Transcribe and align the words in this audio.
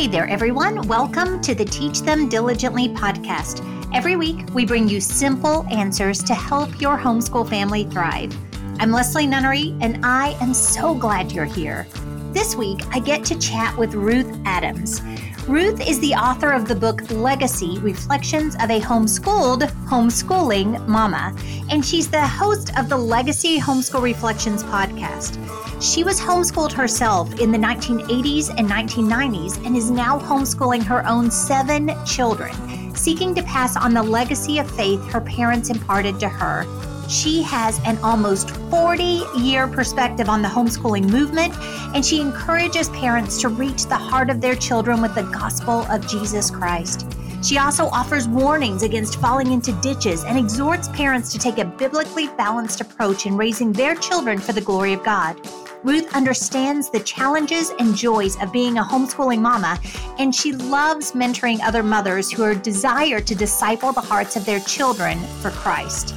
Hey 0.00 0.06
there, 0.06 0.30
everyone. 0.30 0.88
Welcome 0.88 1.42
to 1.42 1.54
the 1.54 1.66
Teach 1.66 2.00
Them 2.00 2.26
Diligently 2.30 2.88
podcast. 2.88 3.62
Every 3.94 4.16
week, 4.16 4.48
we 4.54 4.64
bring 4.64 4.88
you 4.88 4.98
simple 4.98 5.66
answers 5.66 6.24
to 6.24 6.32
help 6.32 6.80
your 6.80 6.96
homeschool 6.96 7.46
family 7.46 7.84
thrive. 7.84 8.34
I'm 8.80 8.92
Leslie 8.92 9.26
Nunnery, 9.26 9.76
and 9.82 10.02
I 10.02 10.38
am 10.40 10.54
so 10.54 10.94
glad 10.94 11.32
you're 11.32 11.44
here. 11.44 11.86
This 12.32 12.56
week, 12.56 12.80
I 12.92 12.98
get 12.98 13.26
to 13.26 13.38
chat 13.38 13.76
with 13.76 13.92
Ruth 13.92 14.40
Adams. 14.46 15.02
Ruth 15.50 15.84
is 15.84 15.98
the 15.98 16.14
author 16.14 16.52
of 16.52 16.68
the 16.68 16.76
book 16.76 17.10
Legacy 17.10 17.76
Reflections 17.80 18.54
of 18.54 18.70
a 18.70 18.78
Homeschooled 18.78 19.62
Homeschooling 19.88 20.86
Mama, 20.86 21.34
and 21.68 21.84
she's 21.84 22.08
the 22.08 22.24
host 22.24 22.70
of 22.78 22.88
the 22.88 22.96
Legacy 22.96 23.58
Homeschool 23.58 24.00
Reflections 24.00 24.62
podcast. 24.62 25.34
She 25.82 26.04
was 26.04 26.20
homeschooled 26.20 26.70
herself 26.70 27.40
in 27.40 27.50
the 27.50 27.58
1980s 27.58 28.50
and 28.56 28.70
1990s 28.70 29.66
and 29.66 29.76
is 29.76 29.90
now 29.90 30.20
homeschooling 30.20 30.84
her 30.84 31.04
own 31.04 31.32
seven 31.32 31.96
children, 32.06 32.94
seeking 32.94 33.34
to 33.34 33.42
pass 33.42 33.76
on 33.76 33.92
the 33.92 34.04
legacy 34.04 34.60
of 34.60 34.70
faith 34.70 35.04
her 35.08 35.20
parents 35.20 35.68
imparted 35.68 36.20
to 36.20 36.28
her. 36.28 36.64
She 37.10 37.42
has 37.42 37.80
an 37.84 37.98
almost 38.04 38.50
40 38.70 39.24
year 39.36 39.66
perspective 39.66 40.28
on 40.28 40.42
the 40.42 40.48
homeschooling 40.48 41.10
movement, 41.10 41.52
and 41.92 42.06
she 42.06 42.20
encourages 42.20 42.88
parents 42.90 43.40
to 43.40 43.48
reach 43.48 43.86
the 43.86 43.96
heart 43.96 44.30
of 44.30 44.40
their 44.40 44.54
children 44.54 45.02
with 45.02 45.16
the 45.16 45.24
gospel 45.24 45.80
of 45.90 46.06
Jesus 46.06 46.52
Christ. 46.52 47.10
She 47.42 47.58
also 47.58 47.86
offers 47.86 48.28
warnings 48.28 48.84
against 48.84 49.20
falling 49.20 49.50
into 49.50 49.72
ditches 49.80 50.22
and 50.22 50.38
exhorts 50.38 50.86
parents 50.90 51.32
to 51.32 51.38
take 51.40 51.58
a 51.58 51.64
biblically 51.64 52.28
balanced 52.28 52.80
approach 52.80 53.26
in 53.26 53.36
raising 53.36 53.72
their 53.72 53.96
children 53.96 54.38
for 54.38 54.52
the 54.52 54.60
glory 54.60 54.92
of 54.92 55.02
God. 55.02 55.40
Ruth 55.82 56.14
understands 56.14 56.90
the 56.90 57.00
challenges 57.00 57.72
and 57.80 57.96
joys 57.96 58.40
of 58.40 58.52
being 58.52 58.78
a 58.78 58.84
homeschooling 58.84 59.40
mama, 59.40 59.80
and 60.20 60.32
she 60.32 60.52
loves 60.52 61.10
mentoring 61.10 61.58
other 61.64 61.82
mothers 61.82 62.30
who 62.30 62.44
are 62.44 62.54
desire 62.54 63.20
to 63.20 63.34
disciple 63.34 63.90
the 63.90 64.00
hearts 64.00 64.36
of 64.36 64.44
their 64.44 64.60
children 64.60 65.18
for 65.40 65.50
Christ. 65.50 66.14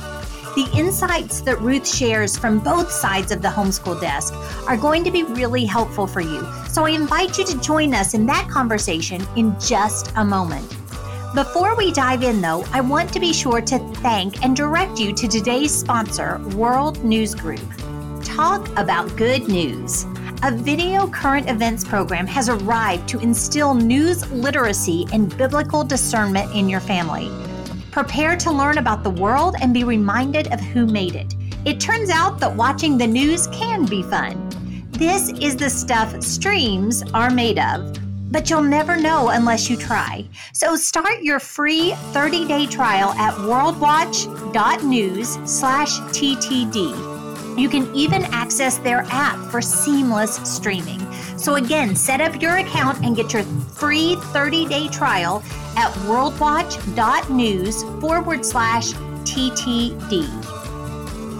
The 0.55 0.69
insights 0.77 1.41
that 1.41 1.59
Ruth 1.61 1.87
shares 1.87 2.37
from 2.37 2.59
both 2.59 2.91
sides 2.91 3.31
of 3.31 3.41
the 3.41 3.47
homeschool 3.47 3.99
desk 3.99 4.35
are 4.67 4.77
going 4.77 5.03
to 5.03 5.09
be 5.09 5.23
really 5.23 5.65
helpful 5.65 6.05
for 6.05 6.21
you. 6.21 6.47
So 6.69 6.85
I 6.85 6.91
invite 6.91 7.39
you 7.39 7.45
to 7.45 7.59
join 7.59 7.95
us 7.95 8.13
in 8.13 8.27
that 8.27 8.47
conversation 8.51 9.25
in 9.35 9.59
just 9.59 10.13
a 10.15 10.23
moment. 10.23 10.69
Before 11.33 11.75
we 11.75 11.91
dive 11.91 12.21
in, 12.21 12.39
though, 12.39 12.63
I 12.71 12.81
want 12.81 13.11
to 13.13 13.19
be 13.19 13.33
sure 13.33 13.61
to 13.61 13.79
thank 13.95 14.43
and 14.45 14.55
direct 14.55 14.99
you 14.99 15.11
to 15.13 15.27
today's 15.27 15.73
sponsor, 15.73 16.37
World 16.55 17.03
News 17.03 17.33
Group. 17.33 17.65
Talk 18.23 18.69
about 18.77 19.15
good 19.17 19.47
news. 19.47 20.05
A 20.43 20.51
video 20.51 21.07
current 21.07 21.49
events 21.49 21.83
program 21.83 22.27
has 22.27 22.47
arrived 22.47 23.09
to 23.09 23.19
instill 23.21 23.73
news 23.73 24.29
literacy 24.29 25.07
and 25.11 25.35
biblical 25.35 25.83
discernment 25.83 26.53
in 26.53 26.69
your 26.69 26.79
family. 26.79 27.31
Prepare 27.93 28.35
to 28.37 28.51
learn 28.51 28.79
about 28.79 29.03
the 29.03 29.11
world 29.11 29.55
and 29.61 29.71
be 29.71 29.83
reminded 29.83 30.51
of 30.51 30.59
who 30.59 30.87
made 30.87 31.13
it. 31.13 31.35
It 31.63 31.79
turns 31.79 32.09
out 32.09 32.39
that 32.39 32.55
watching 32.55 32.97
the 32.97 33.05
news 33.05 33.45
can 33.49 33.85
be 33.85 34.01
fun. 34.01 34.49
This 34.93 35.29
is 35.33 35.55
the 35.55 35.69
stuff 35.69 36.23
streams 36.23 37.03
are 37.13 37.29
made 37.29 37.59
of, 37.59 37.99
but 38.31 38.49
you'll 38.49 38.63
never 38.63 38.97
know 38.97 39.29
unless 39.29 39.69
you 39.69 39.77
try. 39.77 40.27
So 40.53 40.75
start 40.75 41.21
your 41.21 41.39
free 41.39 41.91
30-day 42.13 42.65
trial 42.65 43.11
at 43.11 43.35
worldwatch.news 43.35 45.37
slash 45.45 45.99
TTD. 45.99 47.12
You 47.57 47.69
can 47.69 47.93
even 47.93 48.23
access 48.25 48.77
their 48.77 49.05
app 49.09 49.37
for 49.51 49.61
seamless 49.61 50.35
streaming. 50.43 50.99
So 51.37 51.55
again, 51.55 51.95
set 51.95 52.21
up 52.21 52.41
your 52.41 52.57
account 52.57 53.03
and 53.03 53.15
get 53.15 53.31
your 53.33 53.43
free 53.43 54.15
30-day 54.15 54.87
trial 54.89 55.43
at 55.75 55.91
worldwatch.news 56.07 57.83
forward 58.01 58.45
slash 58.45 58.93
TTD. 59.23 60.41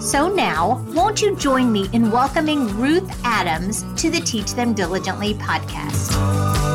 So 0.02 0.28
now, 0.28 0.84
won't 0.88 1.22
you 1.22 1.34
join 1.36 1.72
me 1.72 1.88
in 1.92 2.10
welcoming 2.10 2.68
Ruth 2.78 3.10
Adams 3.24 3.84
to 4.02 4.10
the 4.10 4.20
Teach 4.20 4.52
Them 4.54 4.74
Diligently 4.74 5.34
podcast? 5.34 6.73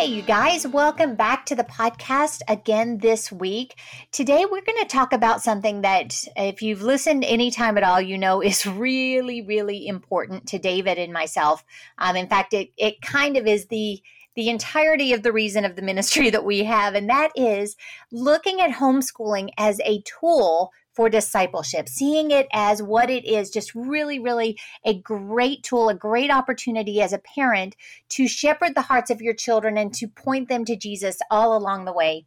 Hey, 0.00 0.06
you 0.06 0.22
guys, 0.22 0.66
welcome 0.66 1.14
back 1.14 1.44
to 1.44 1.54
the 1.54 1.62
podcast 1.62 2.40
again 2.48 2.96
this 2.96 3.30
week. 3.30 3.78
Today, 4.12 4.46
we're 4.46 4.62
going 4.62 4.78
to 4.80 4.86
talk 4.88 5.12
about 5.12 5.42
something 5.42 5.82
that, 5.82 6.24
if 6.36 6.62
you've 6.62 6.80
listened 6.80 7.22
anytime 7.22 7.76
at 7.76 7.84
all, 7.84 8.00
you 8.00 8.16
know 8.16 8.42
is 8.42 8.64
really, 8.66 9.42
really 9.42 9.86
important 9.86 10.46
to 10.46 10.58
David 10.58 10.96
and 10.96 11.12
myself. 11.12 11.66
Um, 11.98 12.16
in 12.16 12.28
fact, 12.28 12.54
it, 12.54 12.70
it 12.78 13.02
kind 13.02 13.36
of 13.36 13.46
is 13.46 13.66
the 13.66 14.00
the 14.36 14.48
entirety 14.48 15.12
of 15.12 15.22
the 15.22 15.32
reason 15.32 15.66
of 15.66 15.76
the 15.76 15.82
ministry 15.82 16.30
that 16.30 16.46
we 16.46 16.64
have, 16.64 16.94
and 16.94 17.10
that 17.10 17.32
is 17.36 17.76
looking 18.10 18.58
at 18.58 18.70
homeschooling 18.70 19.50
as 19.58 19.82
a 19.84 20.02
tool 20.06 20.72
for 21.00 21.08
discipleship, 21.08 21.88
seeing 21.88 22.30
it 22.30 22.46
as 22.52 22.82
what 22.82 23.08
it 23.08 23.24
is, 23.24 23.48
just 23.48 23.74
really, 23.74 24.18
really 24.18 24.58
a 24.84 24.92
great 24.92 25.62
tool, 25.62 25.88
a 25.88 25.94
great 25.94 26.30
opportunity 26.30 27.00
as 27.00 27.14
a 27.14 27.18
parent 27.18 27.74
to 28.10 28.28
shepherd 28.28 28.74
the 28.74 28.82
hearts 28.82 29.10
of 29.10 29.22
your 29.22 29.32
children 29.32 29.78
and 29.78 29.94
to 29.94 30.06
point 30.06 30.50
them 30.50 30.62
to 30.62 30.76
Jesus 30.76 31.16
all 31.30 31.56
along 31.56 31.86
the 31.86 31.92
way. 31.94 32.26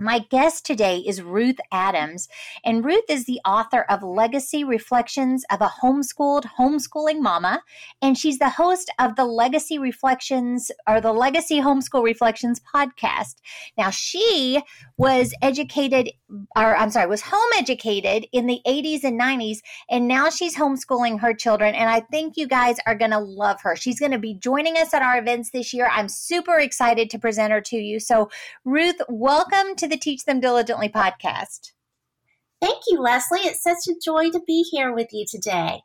My 0.00 0.20
guest 0.20 0.64
today 0.64 0.98
is 0.98 1.22
Ruth 1.22 1.58
Adams, 1.72 2.28
and 2.64 2.84
Ruth 2.84 3.06
is 3.08 3.24
the 3.24 3.40
author 3.44 3.84
of 3.90 4.04
Legacy 4.04 4.62
Reflections 4.62 5.44
of 5.50 5.60
a 5.60 5.72
Homeschooled 5.82 6.44
Homeschooling 6.56 7.20
Mama, 7.20 7.62
and 8.00 8.16
she's 8.16 8.38
the 8.38 8.48
host 8.48 8.92
of 9.00 9.16
the 9.16 9.24
Legacy 9.24 9.76
Reflections 9.76 10.70
or 10.88 11.00
the 11.00 11.12
Legacy 11.12 11.60
Homeschool 11.60 12.04
Reflections 12.04 12.60
podcast. 12.60 13.36
Now, 13.76 13.90
she 13.90 14.62
was 14.98 15.34
educated, 15.42 16.10
or 16.54 16.76
I'm 16.76 16.90
sorry, 16.90 17.08
was 17.08 17.22
home 17.22 17.50
educated 17.56 18.28
in 18.30 18.46
the 18.46 18.60
80s 18.68 19.02
and 19.02 19.20
90s, 19.20 19.58
and 19.90 20.06
now 20.06 20.30
she's 20.30 20.56
homeschooling 20.56 21.18
her 21.18 21.34
children, 21.34 21.74
and 21.74 21.90
I 21.90 22.00
think 22.00 22.36
you 22.36 22.46
guys 22.46 22.76
are 22.86 22.94
going 22.94 23.10
to 23.10 23.18
love 23.18 23.60
her. 23.62 23.74
She's 23.74 23.98
going 23.98 24.12
to 24.12 24.18
be 24.18 24.34
joining 24.34 24.76
us 24.76 24.94
at 24.94 25.02
our 25.02 25.18
events 25.18 25.50
this 25.50 25.74
year. 25.74 25.90
I'm 25.92 26.08
super 26.08 26.60
excited 26.60 27.10
to 27.10 27.18
present 27.18 27.52
her 27.52 27.60
to 27.62 27.76
you. 27.76 27.98
So, 27.98 28.30
Ruth, 28.64 29.00
welcome 29.08 29.74
to 29.74 29.87
the 29.88 29.96
Teach 29.96 30.24
Them 30.24 30.40
Diligently 30.40 30.88
podcast. 30.88 31.72
Thank 32.60 32.82
you, 32.88 33.00
Leslie. 33.00 33.40
It's 33.40 33.62
such 33.62 33.88
a 33.88 33.98
joy 34.04 34.30
to 34.30 34.40
be 34.46 34.62
here 34.70 34.92
with 34.92 35.08
you 35.12 35.24
today. 35.28 35.80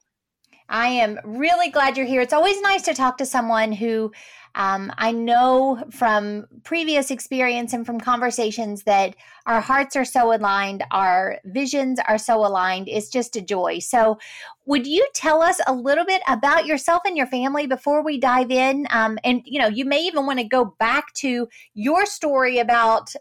I 0.70 0.88
am 0.88 1.20
really 1.24 1.70
glad 1.70 1.98
you're 1.98 2.06
here. 2.06 2.22
It's 2.22 2.34
always 2.34 2.60
nice 2.62 2.84
to 2.84 2.94
talk 2.94 3.18
to 3.18 3.26
someone 3.26 3.72
who 3.72 4.12
um, 4.56 4.92
I 4.98 5.12
know 5.12 5.84
from 5.92 6.46
previous 6.64 7.10
experience 7.10 7.74
and 7.74 7.86
from 7.86 8.00
conversations 8.00 8.84
that 8.84 9.16
our 9.48 9.62
hearts 9.62 9.96
are 9.96 10.06
so 10.06 10.34
aligned, 10.34 10.84
our 10.92 11.40
visions 11.46 12.00
are 12.08 12.20
so 12.20 12.46
aligned. 12.46 12.88
It's 12.88 13.10
just 13.10 13.36
a 13.36 13.42
joy. 13.42 13.80
So, 13.80 14.20
would 14.66 14.86
you 14.86 15.06
tell 15.14 15.42
us 15.42 15.60
a 15.68 15.74
little 15.74 16.06
bit 16.06 16.22
about 16.28 16.66
yourself 16.66 17.02
and 17.06 17.18
your 17.18 17.28
family 17.28 17.68
before 17.68 18.04
we 18.04 18.20
dive 18.20 18.52
in? 18.52 18.88
Um, 18.92 19.18
and 19.24 19.42
you 19.44 19.60
know, 19.60 19.68
you 19.68 19.86
may 19.86 20.02
even 20.02 20.26
want 20.26 20.40
to 20.40 20.46
go 20.46 20.76
back 20.80 21.14
to 21.16 21.48
your 21.74 22.06
story 22.06 22.60
about 22.60 23.14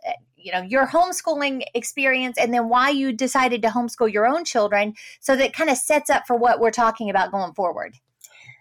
you 0.42 0.52
know 0.52 0.62
your 0.62 0.86
homeschooling 0.86 1.62
experience 1.74 2.36
and 2.38 2.52
then 2.52 2.68
why 2.68 2.90
you 2.90 3.12
decided 3.12 3.62
to 3.62 3.68
homeschool 3.68 4.12
your 4.12 4.26
own 4.26 4.44
children 4.44 4.94
so 5.20 5.36
that 5.36 5.52
kind 5.52 5.70
of 5.70 5.76
sets 5.76 6.10
up 6.10 6.24
for 6.26 6.36
what 6.36 6.60
we're 6.60 6.70
talking 6.70 7.10
about 7.10 7.30
going 7.30 7.52
forward 7.54 7.94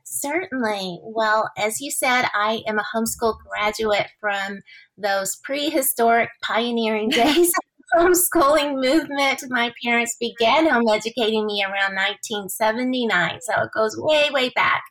Certainly. 0.04 1.00
Well, 1.04 1.50
as 1.58 1.80
you 1.80 1.90
said, 1.90 2.26
I 2.34 2.64
am 2.68 2.78
a 2.78 2.84
homeschool 2.94 3.38
graduate 3.48 4.08
from 4.20 4.60
those 4.98 5.38
prehistoric 5.38 6.30
pioneering 6.42 7.10
days 7.10 7.54
homeschooling 7.96 8.82
movement. 8.82 9.44
My 9.50 9.72
parents 9.84 10.16
began 10.20 10.70
home 10.70 10.88
educating 10.90 11.46
me 11.46 11.64
around 11.64 11.96
1979, 11.96 13.40
so 13.42 13.62
it 13.62 13.70
goes 13.74 13.96
way, 13.98 14.30
way 14.32 14.50
back. 14.50 14.84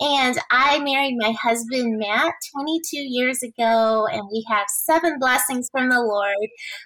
And 0.00 0.38
I 0.50 0.78
married 0.78 1.16
my 1.18 1.32
husband, 1.42 1.98
Matt, 1.98 2.32
22 2.54 2.98
years 2.98 3.42
ago, 3.42 4.06
and 4.06 4.22
we 4.30 4.44
have 4.48 4.66
seven 4.68 5.18
blessings 5.18 5.68
from 5.72 5.88
the 5.88 6.00
Lord. 6.00 6.36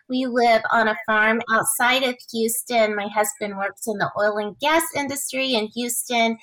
We 0.09 0.27
live 0.27 0.63
on 0.71 0.89
a 0.89 0.97
farm 1.07 1.43
outside 1.53 2.05
of 2.05 2.17
Houston. 2.33 2.97
My 2.97 3.09
husband 3.09 3.59
works 3.59 3.83
in 3.87 3.99
the 3.99 4.11
oil 4.19 4.39
and 4.39 4.59
gas 4.59 4.85
industry 4.97 5.53
in 5.53 5.67
Houston, 5.75 6.39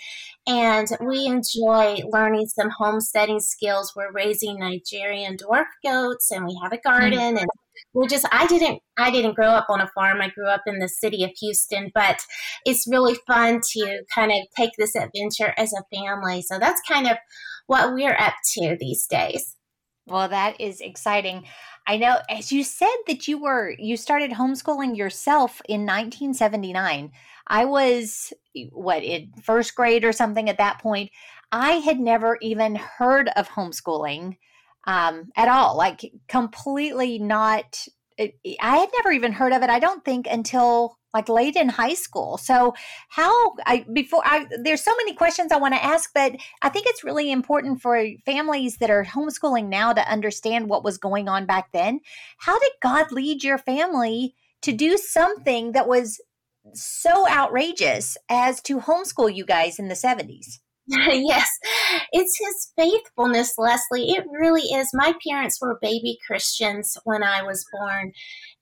and 0.46 0.88
we 1.02 1.26
enjoy 1.26 2.02
learning 2.12 2.48
some 2.48 2.70
homesteading 2.70 3.40
skills. 3.40 3.94
We're 3.96 4.12
raising 4.12 4.60
Nigerian 4.60 5.38
dwarf 5.38 5.66
goats, 5.84 6.30
and 6.30 6.46
we 6.46 6.60
have 6.62 6.72
a 6.72 6.78
garden, 6.78 7.38
and 7.38 7.48
we're 7.94 8.08
just 8.08 8.26
I 8.32 8.46
didn't 8.48 8.82
I 8.98 9.12
didn't 9.12 9.36
grow 9.36 9.48
up 9.48 9.68
on 9.70 9.82
a 9.82 9.90
farm. 9.96 10.22
I 10.22 10.30
grew 10.30 10.48
up 10.48 10.62
in 10.68 10.80
the 10.80 10.90
city 10.90 11.24
of 11.24 11.32
Houston, 11.40 11.92
but 11.94 12.20
it's 12.66 12.88
really 12.88 13.18
fun 13.28 13.62
to 13.74 14.02
kind 14.14 14.32
of 14.32 14.38
take 14.56 14.72
this 14.78 14.96
adventure 14.96 15.54
as 15.58 15.74
a 15.74 15.96
family. 15.96 16.42
So 16.42 16.60
that's 16.60 16.82
kind 16.88 17.08
of 17.08 17.18
what 17.68 17.94
we're 17.94 18.18
up 18.18 18.36
to 18.54 18.78
these 18.80 19.06
days. 19.08 19.56
Well, 20.08 20.30
that 20.30 20.60
is 20.60 20.82
exciting. 20.82 21.46
I 21.88 21.98
know 21.98 22.18
as 22.30 22.52
you 22.52 22.64
said 22.64 22.96
that 23.08 23.28
you 23.28 23.42
were 23.42 23.74
you 23.78 23.98
started 23.98 24.32
homeschooling 24.32 24.96
yourself 24.96 25.62
in 25.68 25.82
1979. 25.82 27.12
I 27.48 27.66
was 27.66 28.32
what 28.72 29.04
in 29.04 29.32
first 29.42 29.76
grade 29.76 30.06
or 30.06 30.12
something 30.12 30.50
at 30.50 30.58
that 30.58 30.80
point. 30.80 31.10
I 31.52 31.74
had 31.74 32.00
never 32.00 32.38
even 32.42 32.76
heard 32.76 33.30
of 33.36 33.50
homeschooling 33.50 34.38
um, 34.86 35.30
at 35.36 35.48
all, 35.48 35.78
like 35.78 36.12
completely 36.28 37.20
not. 37.20 37.86
I 38.20 38.78
had 38.78 38.90
never 38.98 39.12
even 39.12 39.32
heard 39.32 39.54
of 39.54 39.64
it. 39.64 39.70
I 39.70 39.80
don't 39.80 40.04
think 40.04 40.28
until 40.30 40.98
like 41.14 41.30
late 41.30 41.56
in 41.56 41.70
high 41.70 41.94
school. 41.94 42.38
So 42.38 42.74
how 43.10 43.56
I 43.66 43.86
before 43.92 44.22
I 44.26 44.46
there's 44.64 44.84
so 44.84 44.96
many 44.98 45.14
questions 45.14 45.52
I 45.52 45.58
want 45.58 45.74
to 45.74 45.84
ask, 45.84 46.12
but 46.14 46.34
I 46.62 46.70
think 46.70 46.86
it's 46.88 47.04
really 47.04 47.32
important 47.32 47.82
for 47.82 48.04
families 48.26 48.78
that 48.78 48.90
are 48.90 49.06
homeschooling 49.06 49.70
now 49.70 49.94
to 49.94 50.12
understand 50.12 50.70
what 50.70 50.84
was 50.84 50.98
going 50.98 51.28
on 51.28 51.46
back 51.46 51.72
then. 51.72 52.02
How 52.38 52.60
did 52.60 52.72
God 52.82 53.12
lead 53.12 53.44
your 53.44 53.58
family 53.58 54.36
to 54.62 54.72
do 54.72 54.98
something 54.98 55.72
that 55.72 55.88
was 55.88 56.22
so 56.74 57.28
outrageous 57.30 58.18
as 58.30 58.62
to 58.62 58.80
homeschool 58.80 59.34
you 59.34 59.46
guys 59.46 59.80
in 59.80 59.88
the 59.88 59.96
70s? 59.96 60.60
yes, 61.08 61.48
it's 62.12 62.40
his 62.40 62.72
faithfulness, 62.76 63.54
Leslie. 63.60 64.10
It 64.10 64.24
really 64.32 64.64
is. 64.64 64.90
My 64.92 65.14
parents 65.28 65.62
were 65.62 65.78
baby 65.80 66.18
Christians 66.26 66.98
when 67.04 67.22
I 67.22 67.44
was 67.44 67.64
born, 67.72 68.12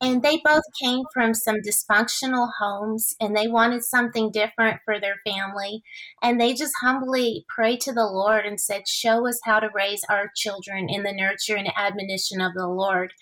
and 0.01 0.21
they 0.21 0.41
both 0.44 0.63
came 0.77 1.03
from 1.13 1.33
some 1.33 1.57
dysfunctional 1.65 2.50
homes 2.59 3.15
and 3.21 3.35
they 3.35 3.47
wanted 3.47 3.83
something 3.83 4.29
different 4.29 4.81
for 4.83 5.00
their 5.00 5.15
family. 5.25 5.83
And 6.21 6.39
they 6.39 6.53
just 6.53 6.74
humbly 6.81 7.45
prayed 7.47 7.79
to 7.81 7.94
the 7.94 8.06
Lord 8.06 8.45
and 8.45 8.59
said, 8.59 8.89
Show 8.89 9.25
us 9.25 9.39
how 9.45 9.62
to 9.62 9.69
raise 9.74 10.01
our 10.09 10.29
children 10.35 10.88
in 10.89 11.03
the 11.03 11.13
nurture 11.13 11.56
and 11.56 11.71
admonition 11.77 12.41
of 12.41 12.53
the 12.56 12.68
Lord. 12.68 13.13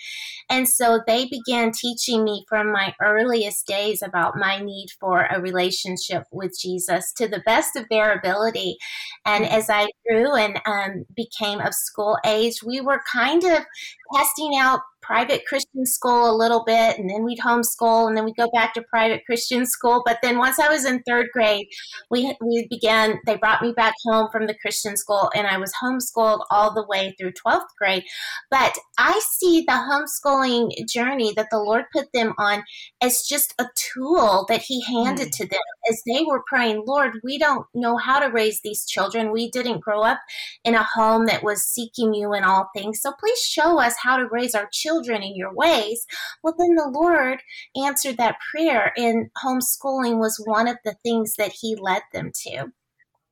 And 0.50 0.68
so 0.70 1.02
they 1.08 1.28
began 1.28 1.72
teaching 1.72 2.24
me 2.24 2.46
from 2.48 2.72
my 2.72 2.94
earliest 3.02 3.66
days 3.66 4.02
about 4.02 4.38
my 4.38 4.60
need 4.60 4.88
for 5.00 5.26
a 5.26 5.42
relationship 5.42 6.24
with 6.32 6.58
Jesus 6.60 7.12
to 7.18 7.28
the 7.28 7.42
best 7.46 7.76
of 7.76 7.86
their 7.90 8.14
ability. 8.14 8.78
And 9.26 9.46
as 9.46 9.70
I 9.70 9.88
grew 10.08 10.36
and 10.36 10.60
um, 10.66 11.06
became 11.16 11.60
of 11.60 11.74
school 11.74 12.18
age, 12.26 12.64
we 12.64 12.82
were 12.82 13.02
kind 13.12 13.44
of 13.44 13.66
testing 14.14 14.54
out 14.58 14.82
private 15.06 15.46
Christian 15.46 15.86
school 15.86 16.30
a 16.30 16.36
little 16.36 16.64
bit, 16.66 16.98
and 16.98 17.10
then 17.10 17.24
we'd 17.24 17.40
homeschool, 17.40 18.08
and 18.08 18.18
then 18.18 18.26
we'd 18.26 18.36
go 18.38 18.50
back 18.54 18.74
to 18.74 18.82
private 18.82 19.26
Christian 19.26 19.66
school. 19.66 20.04
But 20.06 20.20
then 20.22 20.38
once 20.38 20.60
I 20.60 20.70
was 20.70 20.86
in 20.86 21.02
third 21.04 21.28
grade, 21.34 21.68
we 22.10 22.36
we 22.42 22.68
began. 22.70 23.20
They 23.26 23.38
brought 23.38 23.62
me 23.62 23.74
back 23.74 23.94
home 24.06 24.30
from 24.32 24.48
the 24.48 24.56
Christian 24.56 24.98
school, 24.98 25.30
and 25.36 25.48
I 25.48 25.58
was 25.58 25.74
homeschooled 25.82 26.46
all 26.50 26.74
the 26.74 26.86
way 26.88 27.16
through 27.18 27.34
twelfth 27.34 27.74
grade. 27.78 28.04
But 28.50 28.78
I 28.98 29.20
see 29.24 29.64
the 29.68 29.74
homeschooling 29.74 30.88
journey 30.88 31.34
that 31.36 31.48
the 31.52 31.60
Lord 31.60 31.86
put 31.94 32.08
them 32.14 32.34
on 32.38 32.64
as 33.02 33.24
just 33.28 33.54
a 33.60 33.66
tool 33.76 34.46
that 34.50 34.62
He 34.62 34.84
handed 34.84 35.28
mm. 35.28 35.38
to 35.38 35.48
them 35.48 35.60
as 35.90 36.02
they 36.06 36.24
were 36.26 36.44
praying. 36.48 36.84
Lord, 36.88 37.20
we 37.24 37.38
don't 37.38 37.66
know 37.74 37.98
how 37.98 38.20
to 38.20 38.32
raise 38.32 38.62
these 38.62 38.86
children. 38.86 39.32
We 39.32 39.50
didn't 39.52 39.82
grow 39.82 40.02
up 40.02 40.20
in 40.64 40.76
a 40.76 40.84
home 40.84 41.26
that 41.28 41.44
was 41.44 41.64
seeking 41.64 42.14
You 42.14 42.34
in 42.34 42.44
all 42.44 42.70
things. 42.76 43.02
So 43.02 43.12
please 43.20 43.40
show 43.40 43.80
us 43.80 43.96
how 44.02 44.18
to 44.18 44.28
raise 44.32 44.56
our 44.56 44.68
children 44.72 44.95
children 44.96 45.24
in 45.24 45.36
your 45.36 45.54
ways. 45.54 46.06
Well, 46.44 46.56
then 46.58 46.76
the 46.76 46.90
Lord 46.94 47.42
answered 47.76 48.18
that 48.18 48.38
prayer, 48.52 48.94
and 48.98 49.30
homeschooling 49.44 50.20
was 50.20 50.42
one 50.46 50.68
of 50.68 50.78
the 50.84 50.96
things 51.04 51.36
that 51.38 51.52
He 51.52 51.76
led 51.76 52.04
them 52.14 52.32
to. 52.48 52.72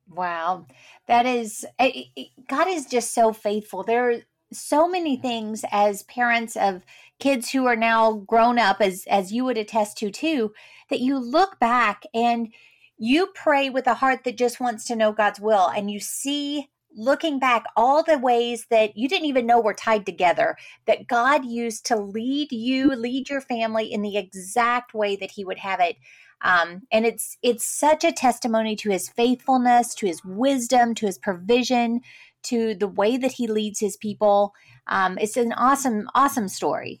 Wow. 0.08 0.66
That 1.06 1.26
is, 1.26 1.64
eh, 1.78 1.90
eh, 1.94 2.02
eh, 2.16 2.24
God 2.48 2.68
is 2.68 2.86
just 2.86 3.14
so 3.14 3.32
faithful. 3.32 3.82
There 3.82 4.10
are 4.10 4.20
so 4.52 4.86
many 4.86 5.16
things 5.16 5.64
as 5.72 6.02
parents 6.04 6.56
of 6.56 6.84
kids 7.18 7.50
who 7.50 7.66
are 7.66 7.76
now 7.76 8.12
grown 8.12 8.58
up, 8.58 8.80
as, 8.80 9.04
as 9.08 9.32
you 9.32 9.44
would 9.44 9.58
attest 9.58 9.98
to 9.98 10.10
too, 10.10 10.52
that 10.90 11.00
you 11.00 11.18
look 11.18 11.58
back 11.58 12.04
and 12.12 12.52
you 12.96 13.28
pray 13.34 13.70
with 13.70 13.86
a 13.86 13.94
heart 13.94 14.24
that 14.24 14.38
just 14.38 14.60
wants 14.60 14.84
to 14.84 14.96
know 14.96 15.12
God's 15.12 15.40
will 15.40 15.68
and 15.68 15.90
you 15.90 15.98
see 15.98 16.68
looking 16.96 17.38
back 17.38 17.64
all 17.76 18.02
the 18.02 18.18
ways 18.18 18.66
that 18.70 18.96
you 18.96 19.08
didn't 19.08 19.26
even 19.26 19.46
know 19.46 19.60
were 19.60 19.74
tied 19.74 20.06
together 20.06 20.56
that 20.86 21.06
God 21.06 21.44
used 21.44 21.86
to 21.86 21.96
lead 21.96 22.52
you, 22.52 22.94
lead 22.94 23.28
your 23.28 23.40
family 23.40 23.92
in 23.92 24.02
the 24.02 24.16
exact 24.16 24.94
way 24.94 25.16
that 25.16 25.32
He 25.32 25.44
would 25.44 25.58
have 25.58 25.80
it. 25.80 25.96
Um, 26.42 26.82
and 26.92 27.06
it's 27.06 27.38
it's 27.42 27.64
such 27.64 28.04
a 28.04 28.12
testimony 28.12 28.76
to 28.76 28.90
His 28.90 29.08
faithfulness, 29.08 29.94
to 29.96 30.06
His 30.06 30.24
wisdom, 30.24 30.94
to 30.96 31.06
His 31.06 31.18
provision, 31.18 32.00
to 32.44 32.74
the 32.74 32.88
way 32.88 33.16
that 33.16 33.32
He 33.32 33.46
leads 33.46 33.80
His 33.80 33.96
people. 33.96 34.54
Um, 34.86 35.18
it's 35.18 35.36
an 35.36 35.52
awesome, 35.52 36.08
awesome 36.14 36.48
story. 36.48 37.00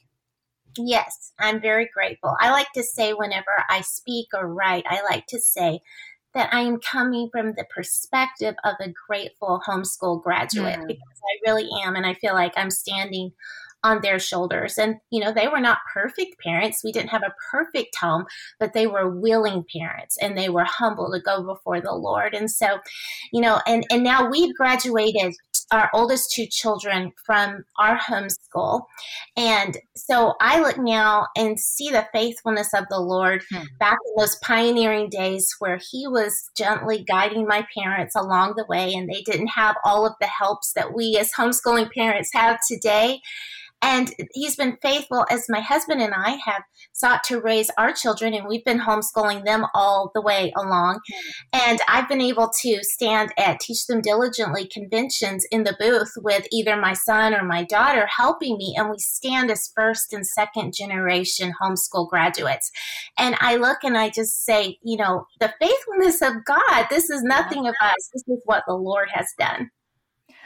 Yes, 0.76 1.32
I'm 1.38 1.60
very 1.60 1.88
grateful. 1.92 2.34
I 2.40 2.50
like 2.50 2.72
to 2.74 2.82
say 2.82 3.12
whenever 3.12 3.64
I 3.68 3.82
speak 3.82 4.28
or 4.34 4.52
write, 4.52 4.84
I 4.88 5.02
like 5.02 5.26
to 5.28 5.38
say 5.38 5.80
that 6.34 6.52
I 6.52 6.60
am 6.60 6.78
coming 6.80 7.28
from 7.30 7.54
the 7.56 7.64
perspective 7.74 8.54
of 8.64 8.74
a 8.80 8.92
grateful 9.06 9.60
homeschool 9.66 10.22
graduate 10.22 10.78
mm. 10.80 10.86
because 10.86 11.02
I 11.02 11.50
really 11.50 11.68
am. 11.84 11.96
And 11.96 12.06
I 12.06 12.14
feel 12.14 12.34
like 12.34 12.52
I'm 12.56 12.70
standing 12.70 13.32
on 13.84 14.00
their 14.00 14.18
shoulders. 14.18 14.78
And, 14.78 14.96
you 15.10 15.20
know, 15.20 15.32
they 15.32 15.46
were 15.46 15.60
not 15.60 15.78
perfect 15.92 16.40
parents. 16.42 16.82
We 16.82 16.90
didn't 16.90 17.10
have 17.10 17.22
a 17.22 17.34
perfect 17.50 17.94
home, 17.96 18.24
but 18.58 18.72
they 18.72 18.86
were 18.86 19.10
willing 19.10 19.64
parents 19.76 20.16
and 20.20 20.36
they 20.36 20.48
were 20.48 20.64
humble 20.64 21.12
to 21.12 21.20
go 21.20 21.42
before 21.42 21.82
the 21.82 21.92
Lord. 21.92 22.34
And 22.34 22.50
so, 22.50 22.78
you 23.30 23.42
know, 23.42 23.60
and, 23.66 23.84
and 23.90 24.02
now 24.02 24.28
we've 24.28 24.54
graduated 24.54 25.34
our 25.74 25.90
oldest 25.92 26.32
two 26.32 26.46
children 26.46 27.12
from 27.26 27.64
our 27.78 27.98
homeschool. 27.98 28.82
And 29.36 29.76
so 29.96 30.34
I 30.40 30.60
look 30.60 30.78
now 30.78 31.26
and 31.36 31.58
see 31.58 31.90
the 31.90 32.06
faithfulness 32.12 32.72
of 32.74 32.84
the 32.90 33.00
Lord 33.00 33.42
hmm. 33.50 33.64
back 33.78 33.98
in 34.06 34.14
those 34.16 34.36
pioneering 34.36 35.08
days 35.10 35.48
where 35.58 35.78
He 35.90 36.06
was 36.06 36.50
gently 36.56 37.04
guiding 37.04 37.46
my 37.46 37.66
parents 37.76 38.14
along 38.14 38.54
the 38.56 38.66
way, 38.68 38.94
and 38.94 39.08
they 39.08 39.22
didn't 39.22 39.48
have 39.48 39.76
all 39.84 40.06
of 40.06 40.14
the 40.20 40.26
helps 40.26 40.72
that 40.74 40.94
we 40.94 41.18
as 41.18 41.32
homeschooling 41.32 41.90
parents 41.92 42.30
have 42.32 42.58
today. 42.68 43.20
And 43.84 44.14
he's 44.32 44.56
been 44.56 44.78
faithful 44.80 45.26
as 45.30 45.44
my 45.50 45.60
husband 45.60 46.00
and 46.00 46.14
I 46.16 46.38
have 46.46 46.62
sought 46.94 47.22
to 47.24 47.38
raise 47.38 47.70
our 47.76 47.92
children, 47.92 48.32
and 48.32 48.48
we've 48.48 48.64
been 48.64 48.80
homeschooling 48.80 49.44
them 49.44 49.66
all 49.74 50.10
the 50.14 50.22
way 50.22 50.54
along. 50.56 51.00
And 51.52 51.78
I've 51.86 52.08
been 52.08 52.22
able 52.22 52.50
to 52.62 52.78
stand 52.80 53.34
at 53.36 53.60
Teach 53.60 53.86
Them 53.86 54.00
Diligently 54.00 54.66
conventions 54.66 55.44
in 55.50 55.64
the 55.64 55.76
booth 55.78 56.12
with 56.16 56.46
either 56.50 56.76
my 56.78 56.94
son 56.94 57.34
or 57.34 57.44
my 57.44 57.62
daughter 57.62 58.06
helping 58.06 58.56
me, 58.56 58.74
and 58.74 58.88
we 58.88 58.96
stand 58.98 59.50
as 59.50 59.70
first 59.76 60.14
and 60.14 60.26
second 60.26 60.72
generation 60.74 61.52
homeschool 61.62 62.08
graduates. 62.08 62.70
And 63.18 63.36
I 63.38 63.56
look 63.56 63.84
and 63.84 63.98
I 63.98 64.08
just 64.08 64.46
say, 64.46 64.78
you 64.82 64.96
know, 64.96 65.26
the 65.40 65.52
faithfulness 65.60 66.22
of 66.22 66.42
God, 66.46 66.86
this 66.88 67.10
is 67.10 67.22
nothing 67.22 67.68
of 67.68 67.74
us, 67.82 68.10
this 68.14 68.24
is 68.28 68.40
what 68.46 68.64
the 68.66 68.72
Lord 68.72 69.08
has 69.12 69.26
done. 69.38 69.68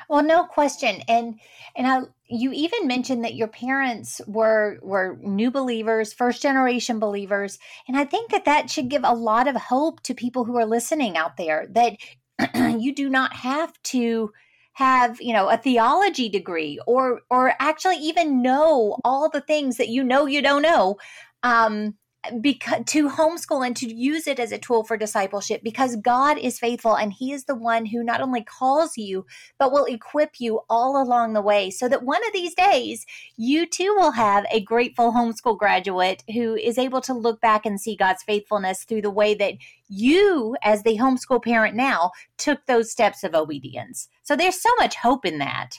Well, 0.08 0.22
no 0.22 0.44
question. 0.44 1.02
And 1.06 1.38
and 1.76 1.86
I 1.86 2.00
you 2.30 2.52
even 2.52 2.86
mentioned 2.86 3.24
that 3.24 3.34
your 3.34 3.48
parents 3.48 4.20
were 4.26 4.78
were 4.82 5.18
new 5.20 5.50
believers, 5.50 6.12
first 6.12 6.42
generation 6.42 6.98
believers, 6.98 7.58
and 7.86 7.96
I 7.96 8.04
think 8.04 8.30
that 8.30 8.46
that 8.46 8.70
should 8.70 8.88
give 8.88 9.02
a 9.04 9.14
lot 9.14 9.48
of 9.48 9.56
hope 9.56 10.02
to 10.02 10.14
people 10.14 10.44
who 10.44 10.56
are 10.56 10.66
listening 10.66 11.16
out 11.16 11.36
there 11.36 11.66
that 11.70 11.96
you 12.80 12.94
do 12.94 13.08
not 13.08 13.34
have 13.34 13.72
to 13.84 14.32
have 14.74 15.20
you 15.20 15.32
know 15.32 15.48
a 15.48 15.56
theology 15.58 16.28
degree 16.28 16.80
or 16.86 17.20
or 17.30 17.52
actually 17.58 17.96
even 17.96 18.42
know 18.42 18.96
all 19.04 19.28
the 19.28 19.40
things 19.40 19.76
that 19.76 19.88
you 19.88 20.04
know 20.04 20.24
you 20.26 20.40
don't 20.40 20.62
know 20.62 20.96
um, 21.42 21.94
because 22.40 22.82
to 22.86 23.08
homeschool 23.08 23.64
and 23.66 23.76
to 23.76 23.92
use 23.92 24.26
it 24.26 24.38
as 24.38 24.52
a 24.52 24.58
tool 24.58 24.84
for 24.84 24.96
discipleship 24.96 25.62
because 25.62 25.96
God 25.96 26.36
is 26.36 26.58
faithful 26.58 26.96
and 26.96 27.12
he 27.12 27.32
is 27.32 27.44
the 27.44 27.54
one 27.54 27.86
who 27.86 28.02
not 28.02 28.20
only 28.20 28.42
calls 28.42 28.96
you 28.96 29.24
but 29.58 29.72
will 29.72 29.84
equip 29.84 30.40
you 30.40 30.60
all 30.68 31.00
along 31.00 31.32
the 31.32 31.40
way 31.40 31.70
so 31.70 31.88
that 31.88 32.02
one 32.02 32.26
of 32.26 32.32
these 32.32 32.54
days 32.54 33.06
you 33.36 33.66
too 33.66 33.94
will 33.96 34.12
have 34.12 34.44
a 34.50 34.60
grateful 34.60 35.12
homeschool 35.12 35.56
graduate 35.56 36.24
who 36.34 36.54
is 36.56 36.76
able 36.76 37.00
to 37.00 37.14
look 37.14 37.40
back 37.40 37.64
and 37.64 37.80
see 37.80 37.96
God's 37.96 38.22
faithfulness 38.22 38.84
through 38.84 39.02
the 39.02 39.10
way 39.10 39.34
that 39.34 39.54
you 39.88 40.56
as 40.62 40.82
the 40.82 40.98
homeschool 40.98 41.42
parent 41.42 41.76
now 41.76 42.10
took 42.36 42.66
those 42.66 42.90
steps 42.90 43.22
of 43.22 43.34
obedience. 43.34 44.08
So 44.22 44.36
there's 44.36 44.60
so 44.60 44.70
much 44.78 44.96
hope 44.96 45.24
in 45.24 45.38
that. 45.38 45.76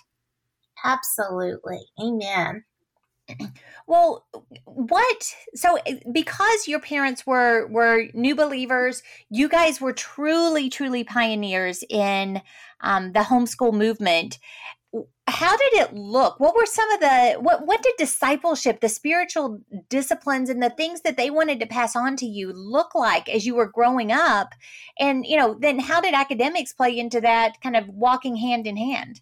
Absolutely. 0.84 1.82
Amen. 2.02 2.64
Well, 3.88 4.28
what? 4.66 5.36
So, 5.56 5.80
eh, 5.86 6.00
because 6.12 6.68
your 6.68 6.80
parents 6.80 7.26
were 7.26 7.68
were 7.68 8.06
new 8.14 8.36
believers, 8.36 9.02
you 9.30 9.50
guys 9.50 9.82
were 9.82 9.94
truly, 9.94 10.70
truly 10.70 11.04
pioneers 11.04 11.84
in 11.90 12.42
um, 12.82 13.14
the 13.14 13.22
homeschool 13.22 13.74
movement. 13.74 14.38
How 15.28 15.56
did 15.58 15.74
it 15.74 15.94
look? 15.94 16.40
What 16.40 16.56
were 16.56 16.66
some 16.66 16.90
of 16.92 17.00
the 17.00 17.38
what? 17.40 17.66
What 17.66 17.82
did 17.82 17.94
discipleship, 17.98 18.80
the 18.80 18.90
spiritual 18.90 19.60
disciplines, 19.90 20.50
and 20.50 20.62
the 20.62 20.72
things 20.72 21.02
that 21.02 21.18
they 21.18 21.30
wanted 21.30 21.60
to 21.60 21.68
pass 21.68 21.96
on 21.96 22.16
to 22.18 22.26
you 22.26 22.52
look 22.54 22.94
like 22.94 23.30
as 23.30 23.46
you 23.46 23.56
were 23.56 23.68
growing 23.68 24.12
up? 24.12 24.54
And 25.00 25.26
you 25.26 25.38
know, 25.38 25.56
then 25.60 25.80
how 25.80 26.02
did 26.02 26.14
academics 26.14 26.74
play 26.74 26.98
into 26.98 27.22
that 27.22 27.62
kind 27.62 27.76
of 27.76 27.90
walking 27.90 28.36
hand 28.38 28.68
in 28.68 28.78
hand? 28.78 29.22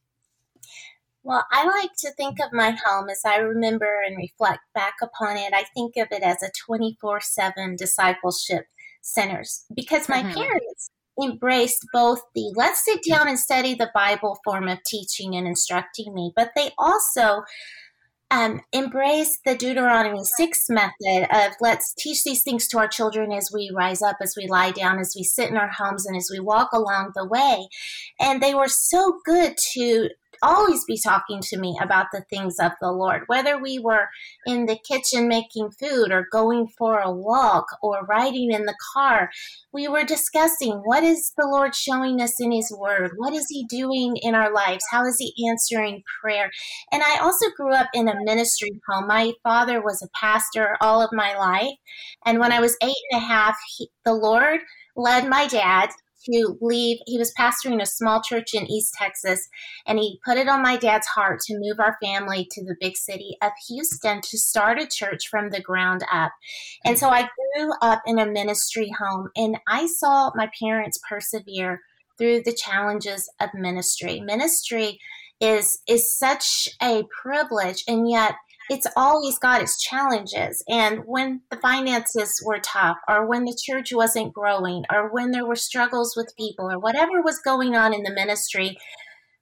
Well, 1.27 1.45
I 1.51 1.65
like 1.65 1.89
to 1.97 2.11
think 2.11 2.39
of 2.39 2.53
my 2.53 2.71
home 2.85 3.09
as 3.09 3.19
I 3.25 3.35
remember 3.35 4.01
and 4.01 4.15
reflect 4.15 4.61
back 4.73 4.93
upon 5.03 5.35
it. 5.35 5.51
I 5.53 5.65
think 5.75 5.97
of 5.97 6.07
it 6.09 6.23
as 6.23 6.41
a 6.41 6.49
24 6.65 7.19
7 7.19 7.75
discipleship 7.75 8.63
centers 9.01 9.65
because 9.75 10.07
my 10.07 10.23
mm-hmm. 10.23 10.35
parents 10.35 10.89
embraced 11.21 11.85
both 11.91 12.21
the 12.33 12.53
let's 12.55 12.85
sit 12.85 13.01
down 13.05 13.27
and 13.27 13.37
study 13.37 13.75
the 13.75 13.91
Bible 13.93 14.39
form 14.45 14.69
of 14.69 14.77
teaching 14.85 15.35
and 15.35 15.45
instructing 15.45 16.13
me, 16.13 16.31
but 16.33 16.51
they 16.55 16.71
also 16.77 17.41
um, 18.31 18.61
embrace 18.71 19.39
the 19.45 19.55
Deuteronomy 19.55 20.23
6 20.23 20.69
method 20.69 21.27
of 21.29 21.51
let's 21.59 21.93
teach 21.95 22.23
these 22.23 22.43
things 22.43 22.69
to 22.69 22.77
our 22.77 22.87
children 22.87 23.33
as 23.33 23.49
we 23.53 23.69
rise 23.75 24.01
up, 24.01 24.17
as 24.21 24.33
we 24.37 24.47
lie 24.47 24.71
down, 24.71 24.97
as 24.97 25.13
we 25.13 25.23
sit 25.23 25.49
in 25.49 25.57
our 25.57 25.71
homes, 25.71 26.05
and 26.05 26.15
as 26.15 26.29
we 26.31 26.39
walk 26.39 26.69
along 26.71 27.11
the 27.15 27.25
way. 27.25 27.67
And 28.17 28.41
they 28.41 28.53
were 28.53 28.69
so 28.69 29.19
good 29.25 29.57
to 29.73 30.09
always 30.41 30.83
be 30.85 30.99
talking 31.03 31.39
to 31.41 31.57
me 31.57 31.77
about 31.81 32.07
the 32.11 32.23
things 32.29 32.55
of 32.59 32.71
the 32.81 32.91
Lord, 32.91 33.23
whether 33.27 33.61
we 33.61 33.79
were 33.79 34.09
in 34.45 34.65
the 34.65 34.77
kitchen 34.77 35.27
making 35.27 35.71
food 35.71 36.11
or 36.11 36.27
going 36.31 36.67
for 36.77 36.99
a 36.99 37.11
walk 37.11 37.65
or 37.81 38.05
riding 38.05 38.51
in 38.51 38.65
the 38.65 38.75
car. 38.93 39.29
We 39.71 39.87
were 39.87 40.03
discussing 40.03 40.81
what 40.83 41.03
is 41.03 41.33
the 41.37 41.47
Lord 41.47 41.75
showing 41.75 42.21
us 42.21 42.39
in 42.39 42.51
His 42.51 42.73
Word? 42.77 43.11
What 43.17 43.33
is 43.33 43.47
He 43.49 43.65
doing 43.69 44.17
in 44.21 44.35
our 44.35 44.53
lives? 44.53 44.83
How 44.91 45.05
is 45.05 45.17
He 45.17 45.47
answering 45.49 46.03
prayer? 46.21 46.49
And 46.91 47.03
I 47.03 47.19
also 47.19 47.47
grew 47.55 47.73
up 47.73 47.87
in 47.93 48.07
a 48.07 48.23
ministry 48.23 48.79
home. 48.87 49.07
My 49.07 49.33
father 49.43 49.81
was 49.81 50.01
a 50.01 50.19
pastor 50.19 50.77
all 50.81 51.01
of 51.01 51.09
my 51.11 51.37
life. 51.37 51.75
And 52.25 52.39
when 52.39 52.51
I 52.51 52.59
was 52.59 52.77
eight 52.81 52.95
and 53.11 53.21
a 53.21 53.25
half, 53.25 53.55
he, 53.77 53.89
the 54.05 54.13
Lord 54.13 54.61
led 54.95 55.29
my 55.29 55.47
dad 55.47 55.89
to 56.31 56.57
leave. 56.61 56.97
He 57.05 57.17
was 57.17 57.33
pastoring 57.37 57.81
a 57.81 57.85
small 57.85 58.21
church 58.21 58.53
in 58.53 58.69
East 58.69 58.93
Texas, 58.93 59.47
and 59.85 59.99
he 59.99 60.19
put 60.25 60.37
it 60.37 60.47
on 60.47 60.61
my 60.61 60.77
dad's 60.77 61.07
heart 61.07 61.39
to 61.41 61.59
move 61.59 61.79
our 61.79 61.97
family 62.01 62.47
to 62.51 62.63
the 62.63 62.75
big 62.79 62.97
city 62.97 63.37
of 63.41 63.51
Houston 63.67 64.21
to 64.21 64.37
start 64.37 64.79
a 64.79 64.87
church 64.87 65.27
from 65.29 65.49
the 65.49 65.61
ground 65.61 66.03
up. 66.11 66.31
And 66.85 66.97
so 66.97 67.09
I 67.09 67.29
grew 67.55 67.71
up 67.81 68.01
in 68.05 68.19
a 68.19 68.25
ministry 68.25 68.91
home, 68.97 69.29
and 69.35 69.57
I 69.67 69.87
saw 69.87 70.31
my 70.35 70.49
parents 70.59 70.99
persevere 71.07 71.81
through 72.17 72.41
the 72.41 72.53
challenges 72.53 73.29
of 73.39 73.49
ministry. 73.53 74.19
Ministry 74.19 74.99
is 75.39 75.79
is 75.87 76.17
such 76.17 76.67
a 76.81 77.03
privilege, 77.21 77.83
and 77.87 78.09
yet 78.09 78.35
it's 78.69 78.87
always 78.95 79.39
got 79.39 79.61
its 79.61 79.81
challenges. 79.81 80.63
And 80.67 81.01
when 81.05 81.41
the 81.49 81.57
finances 81.57 82.41
were 82.45 82.59
tough, 82.59 82.97
or 83.07 83.25
when 83.25 83.45
the 83.45 83.57
church 83.57 83.93
wasn't 83.93 84.33
growing, 84.33 84.83
or 84.91 85.11
when 85.11 85.31
there 85.31 85.45
were 85.45 85.55
struggles 85.55 86.15
with 86.15 86.35
people, 86.37 86.69
or 86.69 86.79
whatever 86.79 87.21
was 87.21 87.39
going 87.39 87.75
on 87.75 87.93
in 87.93 88.03
the 88.03 88.13
ministry, 88.13 88.77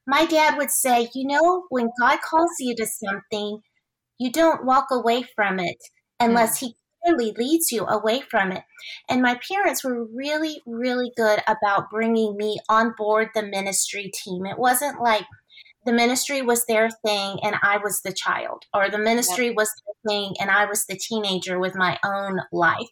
my 0.08 0.26
dad 0.26 0.58
would 0.58 0.72
say, 0.72 1.10
You 1.14 1.28
know, 1.28 1.66
when 1.70 1.90
God 2.00 2.20
calls 2.22 2.52
you 2.60 2.76
to 2.76 2.86
something, 2.86 3.62
you 4.20 4.32
don't 4.32 4.66
walk 4.66 4.88
away 4.92 5.26
from 5.36 5.60
it 5.60 5.78
unless 6.20 6.58
mm. 6.58 6.68
He 6.68 6.76
clearly 7.06 7.34
leads 7.38 7.72
you 7.72 7.86
away 7.86 8.22
from 8.30 8.52
it. 8.52 8.64
And 9.10 9.22
my 9.22 9.40
parents 9.48 9.84
were 9.84 10.06
really, 10.06 10.62
really 10.66 11.12
good 11.16 11.40
about 11.48 11.90
bringing 11.90 12.36
me 12.36 12.60
on 12.70 12.94
board 12.98 13.30
the 13.34 13.44
ministry 13.44 14.12
team. 14.14 14.46
It 14.46 14.58
wasn't 14.58 15.02
like, 15.02 15.26
the 15.86 15.94
ministry 15.94 16.42
was 16.42 16.66
their 16.66 16.90
thing 16.90 17.40
and 17.44 17.56
I 17.62 17.78
was 17.78 18.02
the 18.02 18.14
child, 18.14 18.64
or 18.74 18.90
the 18.90 18.98
ministry 18.98 19.52
was 19.52 19.70
their 19.86 20.12
thing 20.12 20.36
and 20.40 20.50
I 20.50 20.66
was 20.66 20.86
the 20.86 20.98
teenager 20.98 21.60
with 21.60 21.76
my 21.76 21.98
own 22.04 22.42
life. 22.52 22.90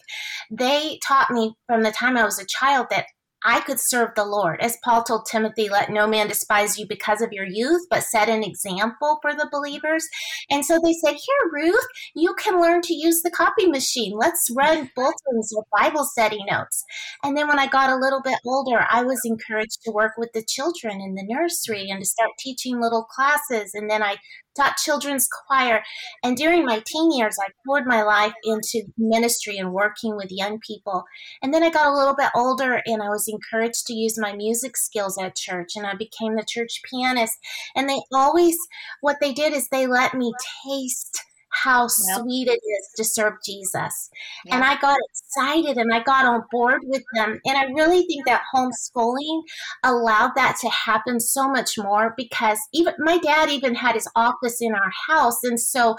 They 0.52 1.00
taught 1.06 1.32
me 1.32 1.56
from 1.68 1.84
the 1.84 1.92
time 1.92 2.18
I 2.18 2.26
was 2.26 2.40
a 2.40 2.46
child 2.46 2.88
that 2.92 3.08
I 3.46 3.62
could 3.62 3.80
serve 3.80 4.12
the 4.16 4.26
Lord. 4.26 4.62
As 4.62 4.78
Paul 4.84 5.04
told 5.04 5.26
Timothy, 5.26 5.70
let 5.70 5.90
no 5.90 6.08
man 6.08 6.28
despise 6.28 6.78
you 6.78 6.88
because 6.88 7.22
of 7.22 7.34
your 7.34 7.46
youth, 7.46 7.86
but 7.90 8.04
set 8.04 8.30
an 8.30 8.44
example 8.44 9.20
for 9.22 9.34
the 9.34 9.50
believers. 9.52 10.08
And 10.50 10.66
so 10.66 10.80
they 10.84 10.94
said, 10.94 11.14
Here, 11.14 11.52
Ruth, 11.52 11.88
you 12.16 12.34
can 12.36 12.62
learn 12.62 12.82
to 12.84 12.94
use 12.94 13.22
the 13.22 13.32
copy 13.32 13.68
machine. 13.68 14.14
Let's 14.18 14.50
run 14.56 14.90
bulletins 14.96 15.54
or 15.56 15.66
Bible 15.78 16.06
study 16.06 16.44
notes. 16.50 16.84
And 17.24 17.38
then 17.38 17.48
when 17.48 17.60
I 17.60 17.68
got 17.68 17.90
a 17.90 17.98
little 17.98 18.22
bit 18.22 18.40
older, 18.46 18.86
I 18.90 19.04
was 19.04 19.22
encouraged 19.26 19.82
to 19.84 19.92
work 19.92 20.14
with 20.18 20.32
the 20.34 20.44
children 20.48 21.02
in 21.02 21.16
the 21.16 21.26
nursery 21.28 21.90
and 21.90 22.00
to 22.00 22.06
start 22.06 22.32
teaching 22.40 22.80
little 22.80 23.04
classes. 23.04 23.72
And 23.74 23.90
then 23.90 24.04
I 24.04 24.18
taught 24.56 24.78
children's 24.78 25.28
choir. 25.28 25.84
And 26.24 26.38
during 26.38 26.66
my 26.66 26.82
teen 26.86 27.12
years, 27.12 27.38
I 27.40 27.52
poured 27.66 27.86
my 27.86 28.04
life 28.04 28.34
into 28.44 28.84
ministry 28.98 29.58
and 29.58 29.74
working 29.74 30.16
with 30.16 30.32
young 30.32 30.60
people. 30.60 31.04
And 31.42 31.54
then 31.54 31.64
I 31.64 31.70
got 31.70 31.88
a 31.88 31.96
little 31.96 32.16
bit 32.16 32.30
older 32.36 32.82
and 32.86 33.02
I 33.02 33.10
was 33.10 33.28
encouraged 33.28 33.88
to 33.88 33.94
use 33.94 34.18
my 34.18 34.34
music 34.34 34.78
skills 34.78 35.18
at 35.18 35.36
church 35.36 35.76
and 35.76 35.86
I 35.86 35.96
became 35.96 36.36
the 36.36 36.46
church 36.48 36.82
pianist. 36.90 37.38
And 37.76 37.90
they 37.90 38.02
always, 38.14 38.58
what 39.02 39.18
they 39.20 39.34
did 39.34 39.54
is 39.54 39.68
they 39.70 39.88
let 39.88 40.14
me 40.14 40.34
taste 40.66 41.24
how 41.64 41.84
yep. 41.84 42.20
sweet 42.22 42.48
it 42.48 42.60
is 42.64 42.90
to 42.96 43.04
serve 43.04 43.34
Jesus. 43.46 44.10
Yep. 44.46 44.56
And 44.56 44.64
I 44.64 44.80
got 44.80 44.98
excited 45.10 45.78
and 45.78 45.94
I 45.94 46.04
got 46.04 46.26
on 46.26 46.44
board 46.52 46.82
with 46.86 47.04
them. 47.14 47.40
And 47.46 47.58
I 47.58 47.66
really 47.66 48.04
think 48.06 48.26
that 48.26 48.44
homeschooling 48.54 49.42
allowed 49.84 50.32
that 50.36 50.58
to 50.62 50.70
happen 50.70 51.20
so 51.20 51.50
much 51.50 51.78
more 51.78 52.14
because 52.18 52.60
even 52.74 52.94
my 53.00 53.18
dad 53.18 53.50
even 53.50 53.76
had 53.76 53.96
his 53.96 54.10
office 54.16 54.62
in 54.62 54.74
our 54.74 54.92
house. 55.08 55.44
And 55.44 55.60
so 55.60 55.98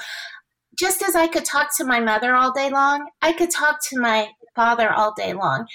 just 0.79 1.03
as 1.03 1.15
I 1.15 1.27
could 1.27 1.45
talk 1.45 1.77
to 1.77 1.85
my 1.85 2.01
mother 2.01 2.35
all 2.35 2.53
day 2.53 2.71
long, 2.71 3.07
I 3.23 3.33
could 3.33 3.51
talk 3.51 3.79
to 3.91 4.01
my 4.01 4.29
father 4.55 4.93
all 4.93 5.15
day 5.17 5.33
long. 5.33 5.67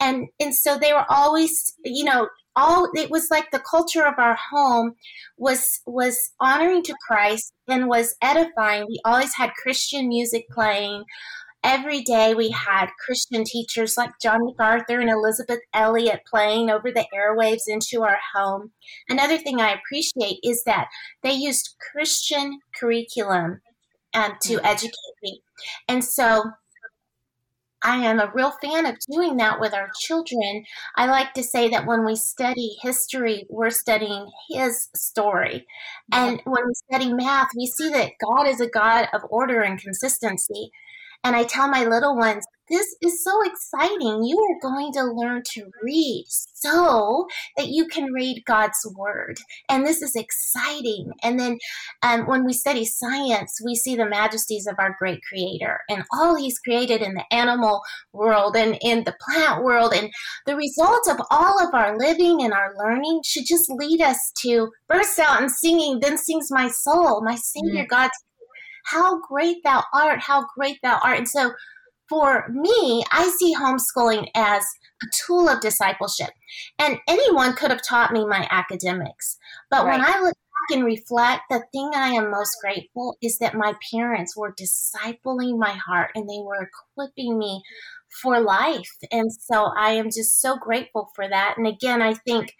And 0.00 0.28
and 0.40 0.54
so 0.54 0.78
they 0.78 0.92
were 0.92 1.06
always, 1.08 1.74
you 1.84 2.04
know, 2.04 2.28
all 2.58 2.90
it 2.94 3.08
was 3.08 3.28
like 3.30 3.50
the 3.50 3.60
culture 3.60 4.04
of 4.04 4.14
our 4.18 4.36
home 4.50 4.94
was 5.36 5.80
was 5.86 6.32
honoring 6.40 6.82
to 6.82 6.94
Christ 7.06 7.52
and 7.68 7.88
was 7.88 8.16
edifying. 8.20 8.86
We 8.88 9.00
always 9.04 9.34
had 9.36 9.52
Christian 9.62 10.08
music 10.08 10.46
playing. 10.50 11.04
Every 11.62 12.02
day 12.02 12.34
we 12.34 12.50
had 12.50 12.88
Christian 13.04 13.44
teachers 13.44 13.96
like 13.96 14.10
John 14.22 14.44
MacArthur 14.44 15.00
and 15.00 15.10
Elisabeth 15.10 15.60
Elliot 15.72 16.20
playing 16.28 16.70
over 16.70 16.90
the 16.90 17.06
airwaves 17.14 17.64
into 17.66 18.02
our 18.02 18.18
home. 18.34 18.72
Another 19.08 19.38
thing 19.38 19.60
I 19.60 19.74
appreciate 19.74 20.38
is 20.42 20.64
that 20.64 20.88
they 21.22 21.32
used 21.32 21.76
Christian 21.92 22.60
curriculum 22.74 23.60
um, 24.14 24.32
to 24.42 24.56
mm-hmm. 24.56 24.66
educate 24.66 25.16
me. 25.22 25.42
And 25.88 26.04
so 26.04 26.44
I 27.82 28.04
am 28.04 28.18
a 28.18 28.30
real 28.34 28.52
fan 28.62 28.86
of 28.86 28.96
doing 29.10 29.36
that 29.36 29.60
with 29.60 29.72
our 29.72 29.88
children. 30.00 30.64
I 30.96 31.06
like 31.06 31.32
to 31.34 31.42
say 31.42 31.68
that 31.70 31.86
when 31.86 32.04
we 32.04 32.16
study 32.16 32.76
history, 32.82 33.46
we're 33.48 33.70
studying 33.70 34.28
his 34.50 34.88
story. 34.94 35.66
And 36.12 36.40
when 36.44 36.62
we 36.66 36.74
study 36.90 37.12
math, 37.12 37.48
we 37.56 37.66
see 37.66 37.90
that 37.90 38.12
God 38.20 38.48
is 38.48 38.60
a 38.60 38.68
God 38.68 39.08
of 39.12 39.22
order 39.30 39.60
and 39.60 39.80
consistency. 39.80 40.70
And 41.22 41.36
I 41.36 41.44
tell 41.44 41.68
my 41.68 41.84
little 41.84 42.16
ones, 42.16 42.44
this 42.70 42.96
is 43.02 43.22
so 43.22 43.42
exciting. 43.44 44.24
You 44.24 44.38
are 44.38 44.70
going 44.70 44.92
to 44.94 45.04
learn 45.04 45.42
to 45.54 45.70
read 45.82 46.24
so 46.28 47.26
that 47.56 47.68
you 47.68 47.86
can 47.86 48.12
read 48.12 48.44
God's 48.46 48.78
word. 48.96 49.38
And 49.68 49.86
this 49.86 50.02
is 50.02 50.14
exciting. 50.14 51.12
And 51.22 51.38
then 51.38 51.58
um, 52.02 52.26
when 52.26 52.44
we 52.44 52.52
study 52.52 52.84
science, 52.84 53.60
we 53.64 53.74
see 53.74 53.96
the 53.96 54.08
majesties 54.08 54.66
of 54.66 54.76
our 54.78 54.96
great 54.98 55.20
creator 55.28 55.80
and 55.88 56.04
all 56.12 56.36
he's 56.36 56.58
created 56.58 57.02
in 57.02 57.14
the 57.14 57.24
animal 57.32 57.82
world 58.12 58.56
and 58.56 58.78
in 58.82 59.04
the 59.04 59.16
plant 59.20 59.62
world. 59.62 59.92
And 59.94 60.10
the 60.46 60.56
result 60.56 61.08
of 61.08 61.20
all 61.30 61.60
of 61.66 61.74
our 61.74 61.96
living 61.98 62.42
and 62.42 62.52
our 62.52 62.74
learning 62.78 63.20
should 63.24 63.46
just 63.46 63.70
lead 63.70 64.00
us 64.00 64.32
to 64.38 64.70
burst 64.88 65.18
out 65.18 65.40
and 65.40 65.50
singing, 65.50 66.00
then 66.00 66.18
sings 66.18 66.48
my 66.50 66.68
soul, 66.68 67.22
my 67.22 67.36
Savior 67.36 67.84
mm-hmm. 67.84 67.88
God 67.88 68.10
how 68.84 69.20
great 69.20 69.58
thou 69.64 69.84
art, 69.92 70.20
how 70.20 70.46
great 70.56 70.78
thou 70.82 70.98
art. 71.04 71.18
And 71.18 71.28
so 71.28 71.52
for 72.08 72.48
me, 72.48 73.04
I 73.12 73.30
see 73.38 73.54
homeschooling 73.54 74.28
as 74.34 74.64
a 75.02 75.06
tool 75.26 75.48
of 75.48 75.60
discipleship. 75.60 76.30
And 76.78 76.98
anyone 77.06 77.54
could 77.54 77.70
have 77.70 77.82
taught 77.82 78.12
me 78.12 78.24
my 78.26 78.46
academics. 78.50 79.36
But 79.70 79.84
right. 79.84 79.98
when 79.98 80.00
I 80.00 80.20
look 80.20 80.34
back 80.34 80.76
and 80.76 80.84
reflect, 80.84 81.42
the 81.50 81.62
thing 81.72 81.90
I 81.94 82.08
am 82.10 82.30
most 82.30 82.56
grateful 82.62 83.16
is 83.22 83.38
that 83.38 83.54
my 83.54 83.74
parents 83.92 84.36
were 84.36 84.54
discipling 84.54 85.58
my 85.58 85.72
heart 85.72 86.10
and 86.14 86.28
they 86.28 86.40
were 86.42 86.68
equipping 86.96 87.38
me 87.38 87.62
for 88.22 88.40
life. 88.40 88.90
And 89.12 89.30
so 89.32 89.70
I 89.78 89.92
am 89.92 90.06
just 90.06 90.40
so 90.40 90.56
grateful 90.56 91.10
for 91.14 91.28
that. 91.28 91.54
And 91.56 91.66
again, 91.66 92.02
I 92.02 92.14
think 92.14 92.54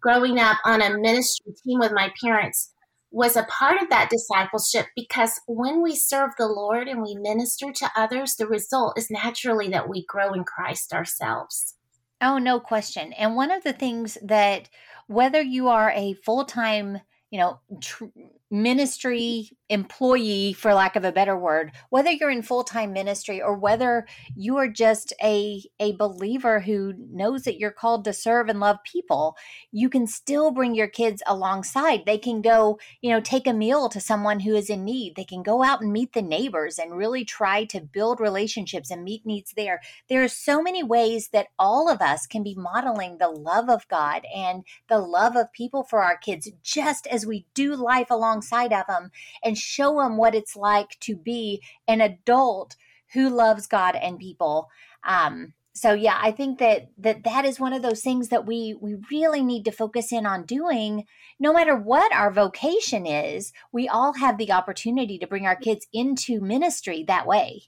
growing 0.00 0.38
up 0.38 0.58
on 0.64 0.82
a 0.82 0.98
ministry 0.98 1.54
team 1.64 1.78
with 1.78 1.92
my 1.92 2.12
parents 2.22 2.73
was 3.14 3.36
a 3.36 3.44
part 3.44 3.80
of 3.80 3.88
that 3.90 4.10
discipleship 4.10 4.86
because 4.96 5.40
when 5.46 5.80
we 5.80 5.94
serve 5.94 6.30
the 6.36 6.48
Lord 6.48 6.88
and 6.88 7.00
we 7.00 7.14
minister 7.14 7.70
to 7.72 7.90
others, 7.96 8.34
the 8.34 8.46
result 8.46 8.98
is 8.98 9.08
naturally 9.08 9.68
that 9.68 9.88
we 9.88 10.04
grow 10.06 10.32
in 10.32 10.42
Christ 10.42 10.92
ourselves. 10.92 11.76
Oh, 12.20 12.38
no 12.38 12.58
question. 12.58 13.12
And 13.12 13.36
one 13.36 13.52
of 13.52 13.62
the 13.62 13.72
things 13.72 14.18
that, 14.20 14.68
whether 15.06 15.40
you 15.40 15.68
are 15.68 15.92
a 15.92 16.14
full 16.24 16.44
time, 16.44 16.98
you 17.30 17.38
know, 17.38 17.60
tr- 17.80 18.06
ministry 18.50 19.50
employee 19.68 20.52
for 20.52 20.74
lack 20.74 20.94
of 20.94 21.04
a 21.04 21.12
better 21.12 21.36
word 21.36 21.72
whether 21.90 22.10
you're 22.10 22.30
in 22.30 22.42
full-time 22.42 22.92
ministry 22.92 23.40
or 23.40 23.56
whether 23.56 24.06
you 24.36 24.56
are 24.56 24.68
just 24.68 25.12
a 25.22 25.62
a 25.80 25.92
believer 25.96 26.60
who 26.60 26.92
knows 27.10 27.42
that 27.44 27.58
you're 27.58 27.70
called 27.70 28.04
to 28.04 28.12
serve 28.12 28.48
and 28.48 28.60
love 28.60 28.76
people 28.84 29.36
you 29.72 29.88
can 29.88 30.06
still 30.06 30.52
bring 30.52 30.74
your 30.74 30.88
kids 30.88 31.22
alongside. 31.26 32.06
They 32.06 32.18
can 32.18 32.40
go 32.40 32.78
you 33.00 33.10
know 33.10 33.20
take 33.20 33.46
a 33.46 33.52
meal 33.52 33.88
to 33.88 34.00
someone 34.00 34.40
who 34.40 34.54
is 34.54 34.70
in 34.70 34.84
need. 34.84 35.16
They 35.16 35.24
can 35.24 35.42
go 35.42 35.62
out 35.62 35.80
and 35.80 35.92
meet 35.92 36.12
the 36.12 36.22
neighbors 36.22 36.78
and 36.78 36.96
really 36.96 37.24
try 37.24 37.64
to 37.66 37.80
build 37.80 38.20
relationships 38.20 38.90
and 38.90 39.02
meet 39.02 39.26
needs 39.26 39.52
there. 39.56 39.80
There 40.08 40.22
are 40.22 40.28
so 40.28 40.62
many 40.62 40.82
ways 40.82 41.28
that 41.32 41.48
all 41.58 41.90
of 41.90 42.00
us 42.00 42.26
can 42.26 42.42
be 42.42 42.54
modeling 42.54 43.18
the 43.18 43.28
love 43.28 43.68
of 43.68 43.88
God 43.88 44.24
and 44.34 44.64
the 44.88 44.98
love 44.98 45.36
of 45.36 45.52
people 45.52 45.82
for 45.82 46.02
our 46.02 46.16
kids 46.16 46.50
just 46.62 47.06
as 47.08 47.26
we 47.26 47.46
do 47.54 47.74
life 47.74 48.10
alongside 48.34 48.72
of 48.72 48.86
them 48.86 49.10
and 49.42 49.56
show 49.56 49.98
them 49.98 50.16
what 50.16 50.34
it's 50.34 50.56
like 50.56 50.98
to 51.00 51.16
be 51.16 51.62
an 51.86 52.00
adult 52.00 52.76
who 53.12 53.28
loves 53.28 53.66
God 53.66 53.94
and 53.94 54.18
people. 54.18 54.68
Um, 55.06 55.54
so 55.76 55.92
yeah, 55.92 56.18
I 56.20 56.30
think 56.30 56.60
that 56.60 56.90
that 56.98 57.24
that 57.24 57.44
is 57.44 57.58
one 57.58 57.72
of 57.72 57.82
those 57.82 58.00
things 58.00 58.28
that 58.28 58.46
we 58.46 58.76
we 58.80 58.96
really 59.10 59.42
need 59.42 59.64
to 59.64 59.72
focus 59.72 60.12
in 60.12 60.24
on 60.24 60.44
doing. 60.44 61.04
No 61.40 61.52
matter 61.52 61.76
what 61.76 62.12
our 62.14 62.30
vocation 62.30 63.06
is, 63.06 63.52
we 63.72 63.88
all 63.88 64.14
have 64.14 64.38
the 64.38 64.52
opportunity 64.52 65.18
to 65.18 65.26
bring 65.26 65.46
our 65.46 65.56
kids 65.56 65.86
into 65.92 66.40
ministry 66.40 67.04
that 67.08 67.26
way. 67.26 67.62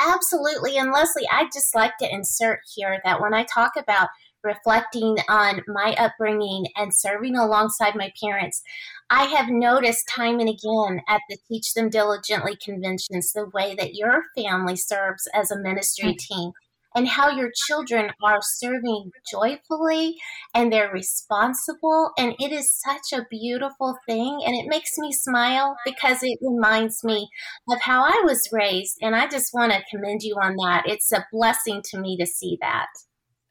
Absolutely. 0.00 0.76
And 0.78 0.92
Leslie, 0.92 1.28
I'd 1.30 1.52
just 1.52 1.74
like 1.74 1.96
to 1.98 2.12
insert 2.12 2.60
here 2.74 3.00
that 3.04 3.20
when 3.20 3.34
I 3.34 3.44
talk 3.44 3.72
about 3.76 4.08
reflecting 4.48 5.18
on 5.28 5.60
my 5.68 5.94
upbringing 5.98 6.66
and 6.74 6.94
serving 6.94 7.36
alongside 7.36 7.94
my 7.94 8.10
parents, 8.22 8.62
I 9.10 9.24
have 9.24 9.48
noticed 9.48 10.08
time 10.08 10.40
and 10.40 10.48
again 10.48 11.02
at 11.08 11.20
the 11.28 11.38
Teach 11.48 11.74
Them 11.74 11.90
Diligently 11.90 12.56
conventions 12.56 13.32
the 13.32 13.50
way 13.52 13.74
that 13.76 13.94
your 13.94 14.24
family 14.36 14.76
serves 14.76 15.28
as 15.34 15.50
a 15.50 15.60
ministry 15.60 16.14
mm. 16.14 16.18
team 16.18 16.52
and 16.94 17.06
how 17.06 17.30
your 17.30 17.50
children 17.54 18.10
are 18.22 18.40
serving 18.42 19.10
joyfully 19.30 20.16
and 20.54 20.72
they're 20.72 20.90
responsible. 20.92 22.10
And 22.18 22.34
it 22.40 22.52
is 22.52 22.80
such 22.80 23.18
a 23.18 23.26
beautiful 23.30 23.96
thing. 24.08 24.40
And 24.44 24.54
it 24.56 24.68
makes 24.68 24.98
me 24.98 25.12
smile 25.12 25.76
because 25.84 26.18
it 26.22 26.38
reminds 26.42 27.04
me 27.04 27.28
of 27.70 27.80
how 27.82 28.02
I 28.02 28.22
was 28.24 28.48
raised. 28.52 28.96
And 29.00 29.14
I 29.14 29.28
just 29.28 29.52
want 29.52 29.72
to 29.72 29.82
commend 29.90 30.22
you 30.22 30.36
on 30.42 30.56
that. 30.56 30.84
It's 30.86 31.12
a 31.12 31.26
blessing 31.32 31.82
to 31.90 32.00
me 32.00 32.16
to 32.18 32.26
see 32.26 32.58
that. 32.60 32.88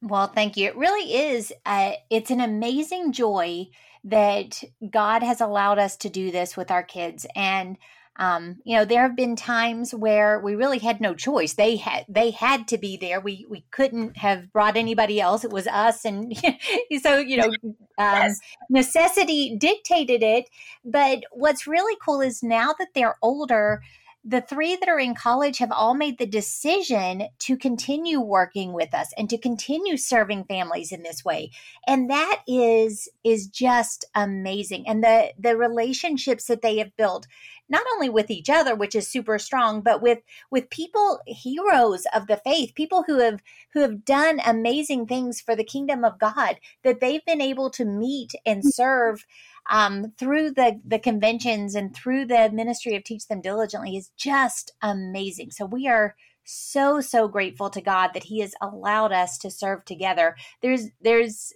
Well, 0.01 0.27
thank 0.27 0.57
you. 0.57 0.67
It 0.67 0.77
really 0.77 1.13
is. 1.13 1.51
Uh, 1.65 1.93
it's 2.09 2.31
an 2.31 2.41
amazing 2.41 3.11
joy 3.11 3.67
that 4.03 4.63
God 4.89 5.23
has 5.23 5.41
allowed 5.41 5.79
us 5.79 5.97
to 5.97 6.09
do 6.09 6.31
this 6.31 6.55
with 6.55 6.71
our 6.71 6.83
kids. 6.83 7.25
And 7.35 7.77
um, 8.19 8.57
you 8.63 8.75
know, 8.75 8.83
there 8.83 9.03
have 9.03 9.15
been 9.15 9.35
times 9.35 9.93
where 9.93 10.39
we 10.39 10.55
really 10.55 10.79
had 10.79 10.99
no 10.99 11.13
choice. 11.13 11.53
They 11.53 11.75
had 11.75 12.05
they 12.09 12.31
had 12.31 12.67
to 12.69 12.77
be 12.77 12.97
there. 12.97 13.19
We 13.19 13.45
we 13.47 13.63
couldn't 13.69 14.17
have 14.17 14.51
brought 14.51 14.75
anybody 14.75 15.21
else. 15.21 15.43
It 15.43 15.51
was 15.51 15.67
us, 15.67 16.03
and 16.03 16.35
so 17.01 17.19
you 17.19 17.37
know, 17.37 17.47
um, 17.63 17.75
yes. 17.97 18.39
necessity 18.69 19.55
dictated 19.55 20.23
it. 20.23 20.49
But 20.83 21.25
what's 21.31 21.67
really 21.67 21.95
cool 22.03 22.21
is 22.21 22.41
now 22.41 22.73
that 22.79 22.89
they're 22.95 23.17
older, 23.21 23.83
the 24.27 24.41
three 24.41 24.75
that 24.75 24.89
are 24.89 24.99
in 24.99 25.15
college 25.15 25.59
have 25.59 25.71
all 25.71 25.93
made 25.93 26.17
the 26.17 26.25
decision 26.25 27.29
to 27.39 27.55
continue 27.55 28.19
working 28.19 28.73
with 28.73 28.93
us 28.93 29.13
and 29.17 29.29
to 29.29 29.37
continue 29.37 29.95
serving 29.95 30.43
families 30.43 30.91
in 30.91 31.01
this 31.01 31.23
way. 31.23 31.49
And 31.87 32.09
that 32.09 32.41
is 32.45 33.07
is 33.23 33.47
just 33.47 34.03
amazing. 34.13 34.85
And 34.85 35.01
the 35.01 35.31
the 35.39 35.55
relationships 35.55 36.47
that 36.47 36.61
they 36.61 36.77
have 36.79 36.95
built 36.97 37.25
not 37.69 37.85
only 37.93 38.09
with 38.09 38.31
each 38.31 38.49
other 38.49 38.75
which 38.75 38.95
is 38.95 39.07
super 39.07 39.37
strong 39.37 39.81
but 39.81 40.01
with 40.01 40.19
with 40.49 40.69
people 40.69 41.19
heroes 41.27 42.05
of 42.13 42.27
the 42.27 42.37
faith 42.37 42.73
people 42.75 43.03
who 43.07 43.19
have 43.19 43.41
who 43.73 43.81
have 43.81 44.05
done 44.05 44.39
amazing 44.45 45.05
things 45.05 45.41
for 45.41 45.53
the 45.53 45.63
kingdom 45.63 46.05
of 46.05 46.17
god 46.17 46.59
that 46.83 47.01
they've 47.01 47.25
been 47.25 47.41
able 47.41 47.69
to 47.69 47.83
meet 47.83 48.33
and 48.45 48.63
serve 48.63 49.25
um, 49.69 50.13
through 50.17 50.51
the 50.51 50.79
the 50.85 50.99
conventions 50.99 51.75
and 51.75 51.95
through 51.95 52.25
the 52.25 52.49
ministry 52.51 52.95
of 52.95 53.03
teach 53.03 53.27
them 53.27 53.41
diligently 53.41 53.97
is 53.97 54.11
just 54.17 54.71
amazing. 54.81 55.51
So 55.51 55.65
we 55.65 55.87
are 55.87 56.15
so 56.45 57.01
so 57.01 57.27
grateful 57.27 57.69
to 57.69 57.81
god 57.81 58.11
that 58.13 58.23
he 58.23 58.39
has 58.39 58.53
allowed 58.61 59.11
us 59.11 59.37
to 59.39 59.51
serve 59.51 59.85
together. 59.85 60.35
There's 60.61 60.87
there's 61.01 61.53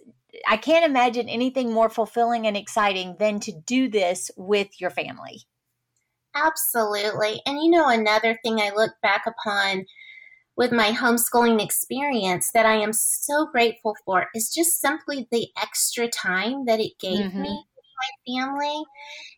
i 0.48 0.56
can't 0.56 0.84
imagine 0.84 1.28
anything 1.28 1.72
more 1.72 1.90
fulfilling 1.90 2.46
and 2.46 2.56
exciting 2.56 3.16
than 3.18 3.40
to 3.40 3.52
do 3.66 3.88
this 3.88 4.30
with 4.36 4.80
your 4.80 4.90
family. 4.90 5.42
Absolutely. 6.34 7.42
And 7.46 7.58
you 7.62 7.70
know 7.70 7.88
another 7.88 8.38
thing 8.44 8.60
i 8.60 8.70
look 8.74 8.92
back 9.02 9.24
upon 9.26 9.86
with 10.56 10.72
my 10.72 10.90
homeschooling 10.90 11.62
experience 11.62 12.50
that 12.52 12.66
I 12.66 12.74
am 12.74 12.92
so 12.92 13.46
grateful 13.46 13.96
for 14.04 14.26
is 14.34 14.52
just 14.54 14.80
simply 14.80 15.26
the 15.30 15.48
extra 15.60 16.08
time 16.08 16.66
that 16.66 16.78
it 16.78 16.92
gave 17.00 17.26
mm-hmm. 17.26 17.42
me 17.42 17.64
my 18.02 18.40
family. 18.40 18.82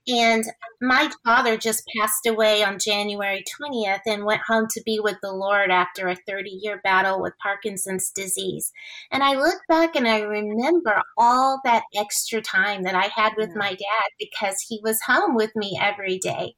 And 0.06 0.44
my 0.82 1.10
father 1.24 1.56
just 1.56 1.82
passed 1.96 2.26
away 2.26 2.62
on 2.62 2.78
January 2.78 3.42
20th 3.60 4.00
and 4.06 4.24
went 4.24 4.42
home 4.46 4.66
to 4.70 4.82
be 4.84 5.00
with 5.00 5.16
the 5.22 5.32
Lord 5.32 5.70
after 5.70 6.08
a 6.08 6.16
30 6.28 6.50
year 6.62 6.80
battle 6.84 7.22
with 7.22 7.32
Parkinson's 7.42 8.10
disease. 8.10 8.70
And 9.10 9.22
I 9.22 9.34
look 9.34 9.60
back 9.68 9.96
and 9.96 10.06
I 10.06 10.20
remember 10.20 11.00
all 11.16 11.60
that 11.64 11.84
extra 11.96 12.42
time 12.42 12.82
that 12.82 12.94
I 12.94 13.08
had 13.14 13.32
with 13.36 13.56
my 13.56 13.70
dad 13.70 14.08
because 14.18 14.56
he 14.68 14.80
was 14.82 15.00
home 15.06 15.34
with 15.34 15.54
me 15.56 15.78
every 15.80 16.18
day. 16.18 16.54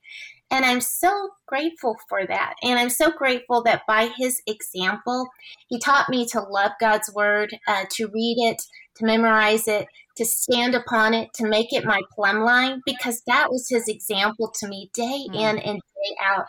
And 0.51 0.65
I'm 0.65 0.81
so 0.81 1.31
grateful 1.47 1.97
for 2.09 2.25
that. 2.27 2.55
And 2.63 2.79
I'm 2.79 2.91
so 2.91 3.11
grateful 3.11 3.63
that 3.65 3.83
by 3.87 4.11
his 4.17 4.41
example, 4.47 5.29
he 5.69 5.79
taught 5.79 6.09
me 6.09 6.27
to 6.29 6.41
love 6.41 6.73
God's 6.81 7.13
word, 7.13 7.57
uh, 7.67 7.85
to 7.93 8.07
read 8.07 8.37
it, 8.39 8.63
to 8.97 9.05
memorize 9.05 9.67
it, 9.67 9.87
to 10.17 10.25
stand 10.25 10.75
upon 10.75 11.15
it, 11.15 11.33
to 11.35 11.47
make 11.47 11.73
it 11.73 11.85
my 11.85 12.01
plumb 12.15 12.41
line, 12.41 12.83
because 12.85 13.23
that 13.27 13.51
was 13.51 13.69
his 13.69 13.89
example 13.89 14.53
to 14.59 14.69
me 14.69 14.91
day 14.95 15.27
mm. 15.31 15.35
in 15.35 15.59
and 15.59 15.81
day 15.81 16.17
out. 16.25 16.47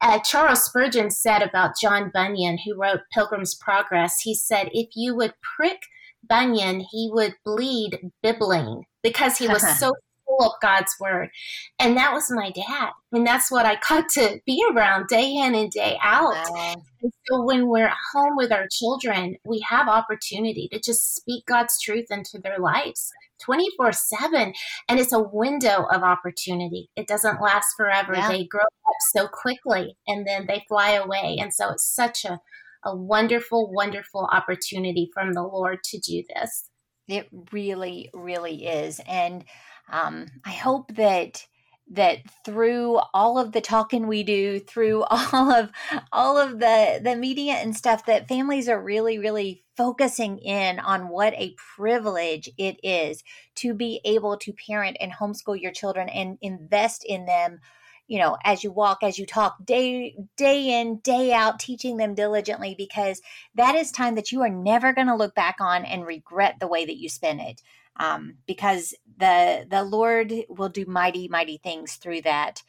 Uh, 0.00 0.18
Charles 0.20 0.64
Spurgeon 0.64 1.10
said 1.10 1.42
about 1.42 1.78
John 1.80 2.10
Bunyan, 2.12 2.58
who 2.64 2.80
wrote 2.80 3.00
Pilgrim's 3.12 3.54
Progress, 3.54 4.20
he 4.20 4.34
said, 4.34 4.68
if 4.72 4.88
you 4.94 5.14
would 5.16 5.34
prick 5.56 5.80
Bunyan, 6.28 6.80
he 6.90 7.10
would 7.12 7.34
bleed 7.44 8.10
bibline 8.24 8.82
because 9.02 9.38
he 9.38 9.48
was 9.48 9.62
so 9.78 9.94
full 10.36 10.48
of 10.48 10.60
God's 10.60 10.94
word. 11.00 11.30
And 11.78 11.96
that 11.96 12.12
was 12.12 12.30
my 12.30 12.50
dad. 12.50 12.90
And 13.12 13.26
that's 13.26 13.50
what 13.50 13.66
I 13.66 13.78
got 13.88 14.08
to 14.10 14.40
be 14.46 14.64
around 14.70 15.08
day 15.08 15.34
in 15.34 15.54
and 15.54 15.70
day 15.70 15.98
out. 16.02 16.34
Wow. 16.50 16.74
And 17.02 17.12
so 17.26 17.44
when 17.44 17.68
we're 17.68 17.92
home 18.12 18.36
with 18.36 18.52
our 18.52 18.66
children, 18.70 19.36
we 19.44 19.64
have 19.68 19.88
opportunity 19.88 20.68
to 20.72 20.80
just 20.80 21.14
speak 21.14 21.46
God's 21.46 21.80
truth 21.80 22.06
into 22.10 22.38
their 22.42 22.58
lives 22.58 23.10
24 23.42 23.92
7. 23.92 24.52
And 24.88 25.00
it's 25.00 25.12
a 25.12 25.22
window 25.22 25.86
of 25.92 26.02
opportunity. 26.02 26.90
It 26.96 27.06
doesn't 27.06 27.40
last 27.40 27.68
forever. 27.76 28.14
Yeah. 28.14 28.28
They 28.28 28.44
grow 28.44 28.60
up 28.60 28.94
so 29.14 29.28
quickly 29.28 29.96
and 30.06 30.26
then 30.26 30.46
they 30.46 30.64
fly 30.68 30.92
away. 30.92 31.36
And 31.40 31.52
so 31.52 31.70
it's 31.70 31.86
such 31.86 32.24
a, 32.24 32.40
a 32.84 32.96
wonderful, 32.96 33.72
wonderful 33.72 34.28
opportunity 34.32 35.10
from 35.12 35.32
the 35.32 35.42
Lord 35.42 35.78
to 35.84 35.98
do 35.98 36.22
this. 36.34 36.70
It 37.08 37.28
really, 37.52 38.10
really 38.12 38.66
is. 38.66 39.00
And 39.06 39.44
um, 39.90 40.26
I 40.44 40.52
hope 40.52 40.94
that 40.96 41.46
that 41.88 42.18
through 42.44 42.98
all 43.14 43.38
of 43.38 43.52
the 43.52 43.60
talking 43.60 44.08
we 44.08 44.24
do 44.24 44.58
through 44.58 45.04
all 45.10 45.52
of 45.52 45.70
all 46.12 46.36
of 46.36 46.58
the 46.58 47.00
the 47.02 47.14
media 47.14 47.54
and 47.54 47.76
stuff 47.76 48.06
that 48.06 48.28
families 48.28 48.68
are 48.68 48.82
really 48.82 49.18
really 49.18 49.62
focusing 49.76 50.38
in 50.38 50.80
on 50.80 51.08
what 51.08 51.32
a 51.34 51.54
privilege 51.76 52.50
it 52.58 52.78
is 52.82 53.22
to 53.54 53.72
be 53.72 54.00
able 54.04 54.36
to 54.36 54.52
parent 54.52 54.96
and 55.00 55.12
homeschool 55.12 55.60
your 55.60 55.72
children 55.72 56.08
and 56.08 56.38
invest 56.40 57.04
in 57.04 57.24
them 57.24 57.60
you 58.08 58.18
know 58.18 58.36
as 58.42 58.64
you 58.64 58.72
walk 58.72 58.98
as 59.02 59.16
you 59.16 59.24
talk 59.26 59.56
day 59.64 60.16
day 60.36 60.80
in 60.80 60.98
day 60.98 61.32
out 61.32 61.60
teaching 61.60 61.98
them 61.98 62.16
diligently 62.16 62.74
because 62.76 63.20
that 63.54 63.76
is 63.76 63.92
time 63.92 64.16
that 64.16 64.32
you 64.32 64.42
are 64.42 64.48
never 64.48 64.92
going 64.92 65.06
to 65.06 65.14
look 65.14 65.36
back 65.36 65.56
on 65.60 65.84
and 65.84 66.04
regret 66.04 66.56
the 66.58 66.66
way 66.66 66.84
that 66.84 66.96
you 66.96 67.08
spent 67.08 67.40
it 67.40 67.62
um, 67.98 68.34
because 68.46 68.94
the 69.18 69.66
the 69.68 69.84
Lord 69.84 70.32
will 70.48 70.68
do 70.68 70.84
mighty 70.86 71.28
mighty 71.28 71.58
things 71.58 71.94
through 71.94 72.22
that. 72.22 72.62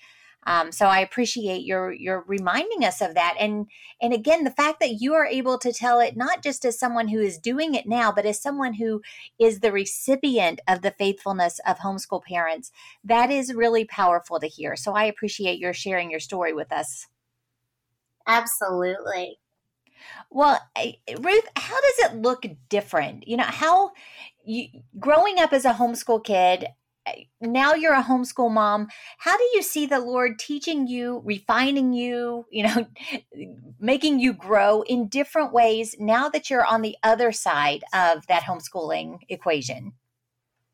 Um, 0.45 0.71
so 0.71 0.85
I 0.87 0.99
appreciate 0.99 1.65
your 1.65 1.91
your 1.91 2.23
reminding 2.27 2.85
us 2.85 3.01
of 3.01 3.15
that, 3.15 3.35
and 3.39 3.67
and 4.01 4.13
again 4.13 4.43
the 4.45 4.51
fact 4.51 4.79
that 4.79 5.01
you 5.01 5.13
are 5.13 5.25
able 5.25 5.57
to 5.59 5.73
tell 5.73 5.99
it 5.99 6.15
not 6.15 6.41
just 6.43 6.63
as 6.63 6.79
someone 6.79 7.09
who 7.09 7.19
is 7.19 7.37
doing 7.37 7.75
it 7.75 7.85
now, 7.87 8.11
but 8.11 8.25
as 8.25 8.41
someone 8.41 8.75
who 8.75 9.01
is 9.39 9.59
the 9.59 9.71
recipient 9.73 10.61
of 10.67 10.81
the 10.81 10.91
faithfulness 10.91 11.59
of 11.67 11.79
homeschool 11.79 12.23
parents. 12.23 12.71
That 13.03 13.29
is 13.31 13.53
really 13.53 13.83
powerful 13.85 14.39
to 14.39 14.47
hear. 14.47 14.75
So 14.77 14.93
I 14.93 15.03
appreciate 15.05 15.59
your 15.59 15.73
sharing 15.73 16.11
your 16.11 16.21
story 16.21 16.53
with 16.53 16.71
us. 16.71 17.07
Absolutely. 18.27 19.39
Well, 20.29 20.59
Ruth, 21.19 21.47
how 21.55 21.81
does 21.81 22.11
it 22.11 22.15
look 22.15 22.45
different? 22.69 23.27
You 23.27 23.37
know, 23.37 23.43
how 23.43 23.91
you 24.45 24.67
growing 24.99 25.39
up 25.39 25.53
as 25.53 25.65
a 25.65 25.73
homeschool 25.73 26.23
kid 26.23 26.67
eh, 27.05 27.23
now 27.41 27.73
you're 27.73 27.93
a 27.93 28.03
homeschool 28.03 28.51
mom. 28.51 28.87
How 29.17 29.37
do 29.37 29.43
you 29.53 29.61
see 29.61 29.85
the 29.85 29.99
Lord 29.99 30.39
teaching 30.39 30.87
you, 30.87 31.21
refining 31.25 31.93
you, 31.93 32.45
you 32.49 32.63
know, 32.63 32.87
making 33.79 34.19
you 34.19 34.33
grow 34.33 34.81
in 34.83 35.07
different 35.07 35.53
ways 35.53 35.95
now 35.99 36.29
that 36.29 36.49
you're 36.49 36.65
on 36.65 36.81
the 36.81 36.97
other 37.03 37.31
side 37.31 37.83
of 37.93 38.27
that 38.27 38.43
homeschooling 38.43 39.19
equation? 39.29 39.93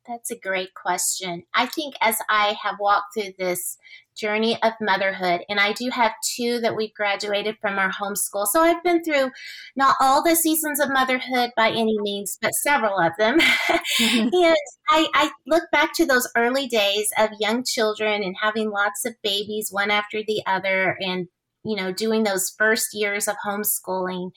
That's 0.07 0.31
a 0.31 0.37
great 0.37 0.73
question. 0.73 1.43
I 1.53 1.65
think 1.65 1.95
as 2.01 2.17
I 2.29 2.57
have 2.61 2.75
walked 2.79 3.13
through 3.13 3.33
this 3.39 3.77
journey 4.15 4.61
of 4.61 4.73
motherhood, 4.81 5.41
and 5.49 5.59
I 5.59 5.73
do 5.73 5.89
have 5.89 6.11
two 6.35 6.59
that 6.59 6.75
we've 6.75 6.93
graduated 6.93 7.57
from 7.61 7.79
our 7.79 7.91
homeschool. 7.91 8.47
So 8.47 8.61
I've 8.61 8.83
been 8.83 9.03
through 9.03 9.31
not 9.75 9.95
all 9.99 10.23
the 10.23 10.35
seasons 10.35 10.79
of 10.79 10.91
motherhood 10.91 11.51
by 11.55 11.69
any 11.69 11.97
means, 11.99 12.37
but 12.41 12.53
several 12.53 12.99
of 12.99 13.13
them. 13.17 13.39
Mm-hmm. 13.39 14.29
and 14.33 14.57
I, 14.89 15.07
I 15.13 15.31
look 15.47 15.63
back 15.71 15.93
to 15.95 16.05
those 16.05 16.29
early 16.35 16.67
days 16.67 17.07
of 17.17 17.29
young 17.39 17.63
children 17.63 18.23
and 18.23 18.35
having 18.41 18.69
lots 18.69 19.05
of 19.05 19.15
babies, 19.23 19.69
one 19.71 19.91
after 19.91 20.21
the 20.25 20.41
other, 20.45 20.97
and 20.99 21.27
you 21.65 21.75
know, 21.75 21.91
doing 21.91 22.23
those 22.23 22.53
first 22.57 22.89
years 22.93 23.27
of 23.27 23.35
homeschooling. 23.45 24.31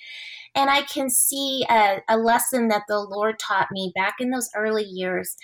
And 0.57 0.71
I 0.71 0.83
can 0.83 1.11
see 1.11 1.65
a, 1.69 1.99
a 2.09 2.17
lesson 2.17 2.69
that 2.69 2.83
the 2.89 2.99
Lord 2.99 3.39
taught 3.39 3.69
me 3.71 3.93
back 3.95 4.15
in 4.19 4.31
those 4.31 4.49
early 4.57 4.85
years 4.85 5.37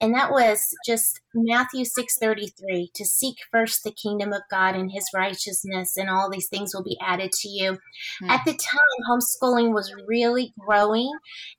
and 0.00 0.14
that 0.14 0.30
was 0.30 0.62
just 0.86 1.20
Matthew 1.34 1.84
6:33 1.84 2.92
to 2.94 3.04
seek 3.04 3.36
first 3.50 3.82
the 3.82 3.90
kingdom 3.90 4.32
of 4.32 4.42
God 4.50 4.76
and 4.76 4.92
his 4.92 5.04
righteousness 5.14 5.96
and 5.96 6.08
all 6.08 6.30
these 6.30 6.48
things 6.48 6.72
will 6.72 6.84
be 6.84 6.98
added 7.00 7.32
to 7.32 7.48
you. 7.48 7.72
Mm-hmm. 7.72 8.30
At 8.30 8.44
the 8.44 8.52
time 8.52 8.78
homeschooling 9.10 9.74
was 9.74 9.92
really 10.06 10.52
growing 10.58 11.10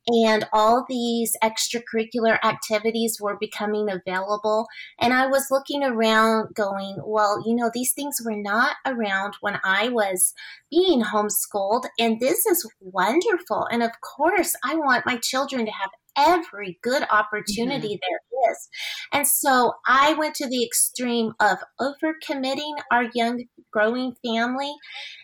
and 0.07 0.47
all 0.53 0.85
these 0.87 1.35
extracurricular 1.43 2.39
activities 2.43 3.17
were 3.19 3.37
becoming 3.37 3.89
available 3.89 4.67
and 4.99 5.13
I 5.13 5.27
was 5.27 5.47
looking 5.51 5.83
around 5.83 6.55
going, 6.55 6.97
well, 7.05 7.43
you 7.45 7.55
know, 7.55 7.69
these 7.73 7.93
things 7.93 8.17
were 8.23 8.37
not 8.37 8.77
around 8.85 9.35
when 9.41 9.59
I 9.63 9.89
was 9.89 10.33
being 10.71 11.03
homeschooled 11.03 11.85
and 11.99 12.19
this 12.19 12.45
is 12.45 12.65
wonderful 12.99 13.67
and 13.71 13.83
of 13.83 13.91
course 14.01 14.53
I 14.63 14.75
want 14.75 15.05
my 15.05 15.17
children 15.17 15.65
to 15.65 15.71
have 15.71 15.91
every 16.17 16.79
good 16.81 17.03
opportunity 17.09 17.87
mm-hmm. 17.87 18.09
there 18.09 18.51
is. 18.51 18.69
And 19.13 19.27
so 19.27 19.73
I 19.85 20.13
went 20.13 20.35
to 20.35 20.47
the 20.47 20.63
extreme 20.63 21.33
of 21.39 21.57
overcommitting 21.79 22.73
our 22.91 23.05
young 23.13 23.43
growing 23.71 24.13
family. 24.25 24.73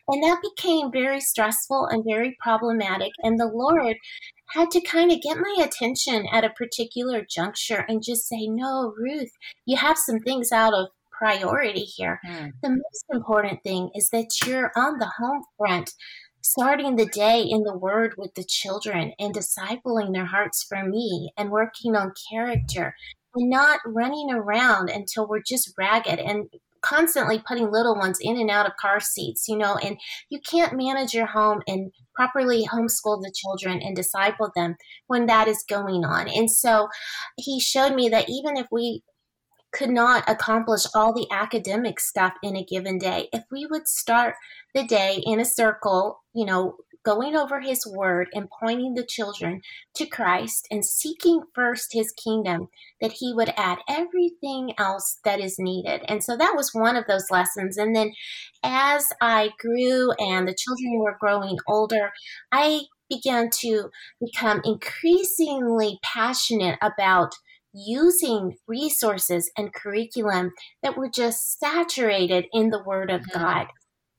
And 0.07 0.23
that 0.23 0.41
became 0.41 0.91
very 0.91 1.19
stressful 1.19 1.87
and 1.87 2.03
very 2.07 2.37
problematic. 2.41 3.11
And 3.23 3.39
the 3.39 3.51
Lord 3.51 3.97
had 4.49 4.69
to 4.71 4.81
kind 4.81 5.11
of 5.11 5.21
get 5.21 5.37
my 5.37 5.63
attention 5.63 6.27
at 6.31 6.43
a 6.43 6.49
particular 6.51 7.25
juncture 7.27 7.85
and 7.87 8.03
just 8.03 8.27
say, 8.27 8.47
No, 8.47 8.93
Ruth, 8.97 9.31
you 9.65 9.77
have 9.77 9.97
some 9.97 10.19
things 10.19 10.51
out 10.51 10.73
of 10.73 10.89
priority 11.17 11.81
here. 11.81 12.19
Mm. 12.27 12.51
The 12.61 12.69
most 12.69 13.05
important 13.11 13.63
thing 13.63 13.89
is 13.95 14.09
that 14.09 14.27
you're 14.45 14.71
on 14.75 14.99
the 14.99 15.11
home 15.17 15.43
front 15.57 15.91
starting 16.45 16.95
the 16.95 17.07
day 17.07 17.41
in 17.41 17.63
the 17.63 17.75
Word 17.75 18.13
with 18.19 18.35
the 18.35 18.43
children 18.43 19.13
and 19.17 19.33
discipling 19.33 20.13
their 20.13 20.25
hearts 20.25 20.63
for 20.63 20.83
me 20.87 21.31
and 21.35 21.49
working 21.49 21.95
on 21.95 22.13
character 22.31 22.95
and 23.33 23.49
not 23.49 23.79
running 23.83 24.29
around 24.31 24.91
until 24.91 25.27
we're 25.27 25.41
just 25.41 25.73
ragged 25.75 26.19
and 26.19 26.47
constantly 26.81 27.41
putting 27.47 27.71
little 27.71 27.95
ones 27.95 28.19
in 28.21 28.37
and 28.37 28.51
out 28.51 28.67
of 28.67 28.77
car 28.79 28.99
seats, 28.99 29.47
you 29.47 29.57
know, 29.57 29.75
and 29.77 29.97
you 30.29 30.39
can't 30.39 30.77
manage 30.77 31.15
your 31.15 31.25
home 31.25 31.63
and 31.67 31.91
properly 32.13 32.63
homeschool 32.63 33.19
the 33.23 33.33
children 33.35 33.81
and 33.81 33.95
disciple 33.95 34.51
them 34.55 34.75
when 35.07 35.25
that 35.25 35.47
is 35.47 35.65
going 35.67 36.05
on. 36.05 36.27
And 36.27 36.49
so 36.51 36.89
he 37.37 37.59
showed 37.59 37.95
me 37.95 38.07
that 38.09 38.29
even 38.29 38.55
if 38.55 38.67
we 38.71 39.01
could 39.75 39.89
not 39.89 40.23
accomplish 40.27 40.83
all 40.95 41.13
the 41.13 41.27
academic 41.31 41.99
stuff 41.99 42.33
in 42.41 42.55
a 42.55 42.63
given 42.63 42.97
day. 42.97 43.27
If 43.33 43.43
we 43.51 43.65
would 43.65 43.87
start 43.87 44.35
the 44.73 44.83
day 44.83 45.21
in 45.25 45.39
a 45.39 45.45
circle, 45.45 46.21
you 46.33 46.45
know, 46.45 46.77
going 47.03 47.35
over 47.35 47.59
his 47.59 47.85
word 47.85 48.27
and 48.33 48.49
pointing 48.59 48.95
the 48.95 49.05
children 49.05 49.61
to 49.95 50.07
Christ 50.07 50.67
and 50.71 50.83
seeking 50.83 51.41
first 51.53 51.93
his 51.93 52.11
kingdom, 52.11 52.69
that 52.99 53.11
he 53.11 53.31
would 53.33 53.53
add 53.55 53.77
everything 53.87 54.73
else 54.77 55.19
that 55.23 55.39
is 55.39 55.59
needed. 55.59 56.01
And 56.07 56.23
so 56.23 56.35
that 56.35 56.55
was 56.55 56.73
one 56.73 56.95
of 56.95 57.05
those 57.07 57.29
lessons. 57.29 57.77
And 57.77 57.95
then 57.95 58.13
as 58.63 59.07
I 59.21 59.51
grew 59.59 60.13
and 60.13 60.47
the 60.47 60.55
children 60.55 60.99
were 60.99 61.17
growing 61.19 61.57
older, 61.67 62.11
I 62.51 62.81
began 63.07 63.49
to 63.51 63.91
become 64.19 64.61
increasingly 64.63 65.99
passionate 66.01 66.79
about 66.81 67.35
using 67.75 68.57
resources 68.67 69.51
and 69.57 69.73
curriculum 69.73 70.51
that 70.81 70.97
were 70.97 71.09
just 71.09 71.59
saturated 71.59 72.45
in 72.53 72.69
the 72.69 72.83
Word 72.83 73.11
of 73.11 73.21
mm-hmm. 73.21 73.39
God. 73.39 73.67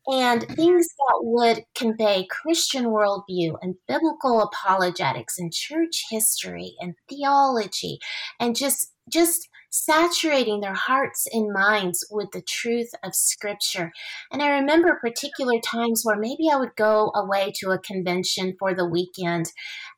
And 0.08 0.42
things 0.42 0.86
that 0.86 1.18
would 1.20 1.64
convey 1.74 2.28
Christian 2.30 2.84
worldview 2.84 3.56
and 3.60 3.74
biblical 3.88 4.40
apologetics 4.40 5.36
and 5.36 5.52
church 5.52 6.04
history 6.10 6.76
and 6.78 6.94
theology 7.08 7.98
and 8.38 8.54
just 8.54 8.92
just 9.10 9.48
saturating 9.84 10.60
their 10.60 10.74
hearts 10.74 11.26
and 11.32 11.52
minds 11.52 12.04
with 12.10 12.30
the 12.32 12.42
truth 12.42 12.90
of 13.04 13.14
Scripture. 13.14 13.92
And 14.32 14.42
I 14.42 14.58
remember 14.58 14.98
particular 15.00 15.60
times 15.60 16.02
where 16.04 16.18
maybe 16.18 16.48
I 16.52 16.56
would 16.56 16.76
go 16.76 17.12
away 17.14 17.52
to 17.56 17.70
a 17.70 17.78
convention 17.78 18.54
for 18.58 18.74
the 18.74 18.88
weekend 18.88 19.52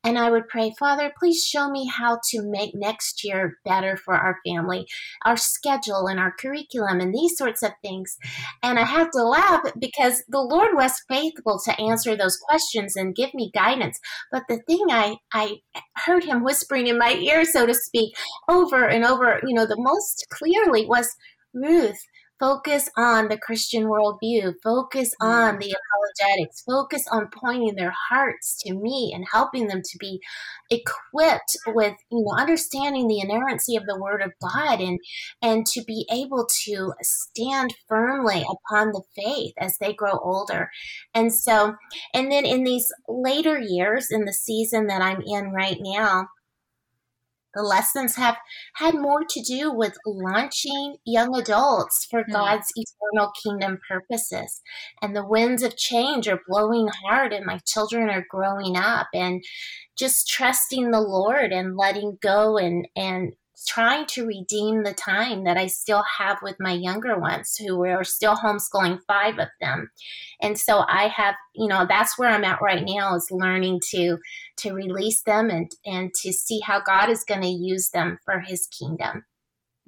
and 0.04 0.16
I 0.16 0.30
would 0.30 0.48
pray, 0.48 0.72
Father, 0.78 1.12
please 1.18 1.44
show 1.44 1.68
me 1.70 1.86
how 1.86 2.20
to 2.30 2.42
make 2.42 2.74
next 2.74 3.24
year 3.24 3.58
better 3.64 3.96
for 3.96 4.14
our 4.14 4.38
family, 4.46 4.86
our 5.24 5.36
schedule 5.36 6.06
and 6.06 6.20
our 6.20 6.32
curriculum 6.38 7.00
and 7.00 7.12
these 7.12 7.36
sorts 7.36 7.62
of 7.62 7.72
things. 7.82 8.16
And 8.62 8.78
I 8.78 8.84
have 8.84 9.10
to 9.10 9.22
laugh 9.22 9.62
because 9.78 10.22
the 10.28 10.40
Lord 10.40 10.74
was 10.74 11.02
faithful 11.08 11.60
to 11.64 11.80
answer 11.80 12.16
those 12.16 12.36
questions 12.36 12.96
and 12.96 13.14
give 13.14 13.34
me 13.34 13.50
guidance. 13.52 13.98
But 14.30 14.44
the 14.48 14.60
thing 14.66 14.86
I, 14.90 15.16
I 15.32 15.56
heard 15.96 16.24
him 16.24 16.44
whispering 16.44 16.86
in 16.86 16.98
my 16.98 17.14
ear, 17.14 17.44
so 17.44 17.66
to 17.66 17.74
speak, 17.74 18.14
over 18.48 18.86
and 18.86 19.04
over, 19.04 19.40
you 19.44 19.54
know, 19.54 19.66
the 19.68 19.76
most 19.78 20.26
clearly 20.30 20.86
was 20.86 21.14
Ruth, 21.54 22.00
focus 22.38 22.88
on 22.96 23.28
the 23.28 23.38
Christian 23.38 23.84
worldview, 23.84 24.54
focus 24.62 25.12
on 25.20 25.56
mm. 25.56 25.60
the 25.60 25.74
apologetics, 25.74 26.62
focus 26.62 27.04
on 27.10 27.28
pointing 27.32 27.74
their 27.74 27.94
hearts 28.08 28.56
to 28.62 28.74
me 28.74 29.12
and 29.14 29.24
helping 29.32 29.66
them 29.66 29.82
to 29.82 29.98
be 29.98 30.20
equipped 30.70 31.56
with, 31.68 31.94
you 32.10 32.24
know, 32.24 32.34
understanding 32.38 33.08
the 33.08 33.20
inerrancy 33.20 33.76
of 33.76 33.86
the 33.86 33.98
word 33.98 34.22
of 34.22 34.32
God 34.40 34.80
and 34.80 34.98
and 35.42 35.66
to 35.66 35.82
be 35.84 36.06
able 36.12 36.46
to 36.64 36.92
stand 37.02 37.74
firmly 37.88 38.44
upon 38.48 38.88
the 38.88 39.02
faith 39.16 39.54
as 39.58 39.76
they 39.78 39.92
grow 39.92 40.18
older. 40.22 40.70
And 41.14 41.34
so, 41.34 41.74
and 42.14 42.30
then 42.30 42.44
in 42.44 42.64
these 42.64 42.86
later 43.08 43.58
years 43.58 44.08
in 44.10 44.24
the 44.24 44.32
season 44.32 44.86
that 44.86 45.02
I'm 45.02 45.22
in 45.22 45.50
right 45.50 45.78
now, 45.80 46.28
the 47.54 47.62
lessons 47.62 48.16
have 48.16 48.36
had 48.74 48.94
more 48.94 49.24
to 49.28 49.42
do 49.42 49.72
with 49.72 49.96
launching 50.06 50.96
young 51.04 51.36
adults 51.36 52.06
for 52.10 52.22
mm. 52.22 52.32
God's 52.32 52.70
eternal 52.74 53.32
kingdom 53.42 53.78
purposes. 53.88 54.60
And 55.00 55.16
the 55.16 55.26
winds 55.26 55.62
of 55.62 55.76
change 55.76 56.28
are 56.28 56.40
blowing 56.46 56.88
hard, 57.04 57.32
and 57.32 57.46
my 57.46 57.60
children 57.66 58.08
are 58.10 58.26
growing 58.28 58.76
up, 58.76 59.08
and 59.14 59.42
just 59.96 60.28
trusting 60.28 60.90
the 60.90 61.00
Lord 61.00 61.52
and 61.52 61.76
letting 61.76 62.18
go 62.20 62.56
and, 62.56 62.86
and 62.94 63.32
trying 63.66 64.06
to 64.06 64.26
redeem 64.26 64.82
the 64.82 64.94
time 64.94 65.44
that 65.44 65.56
I 65.56 65.66
still 65.66 66.04
have 66.18 66.38
with 66.42 66.56
my 66.60 66.72
younger 66.72 67.18
ones 67.18 67.56
who 67.56 67.84
are 67.84 68.04
still 68.04 68.36
homeschooling 68.36 69.00
five 69.06 69.38
of 69.38 69.48
them. 69.60 69.90
And 70.40 70.58
so 70.58 70.84
I 70.86 71.08
have, 71.08 71.34
you 71.54 71.68
know, 71.68 71.86
that's 71.88 72.18
where 72.18 72.30
I'm 72.30 72.44
at 72.44 72.62
right 72.62 72.84
now 72.84 73.16
is 73.16 73.28
learning 73.30 73.80
to 73.90 74.18
to 74.58 74.72
release 74.72 75.22
them 75.22 75.50
and 75.50 75.70
and 75.84 76.12
to 76.22 76.32
see 76.32 76.60
how 76.64 76.80
God 76.80 77.10
is 77.10 77.24
going 77.24 77.42
to 77.42 77.48
use 77.48 77.90
them 77.90 78.18
for 78.24 78.40
his 78.40 78.66
kingdom. 78.66 79.24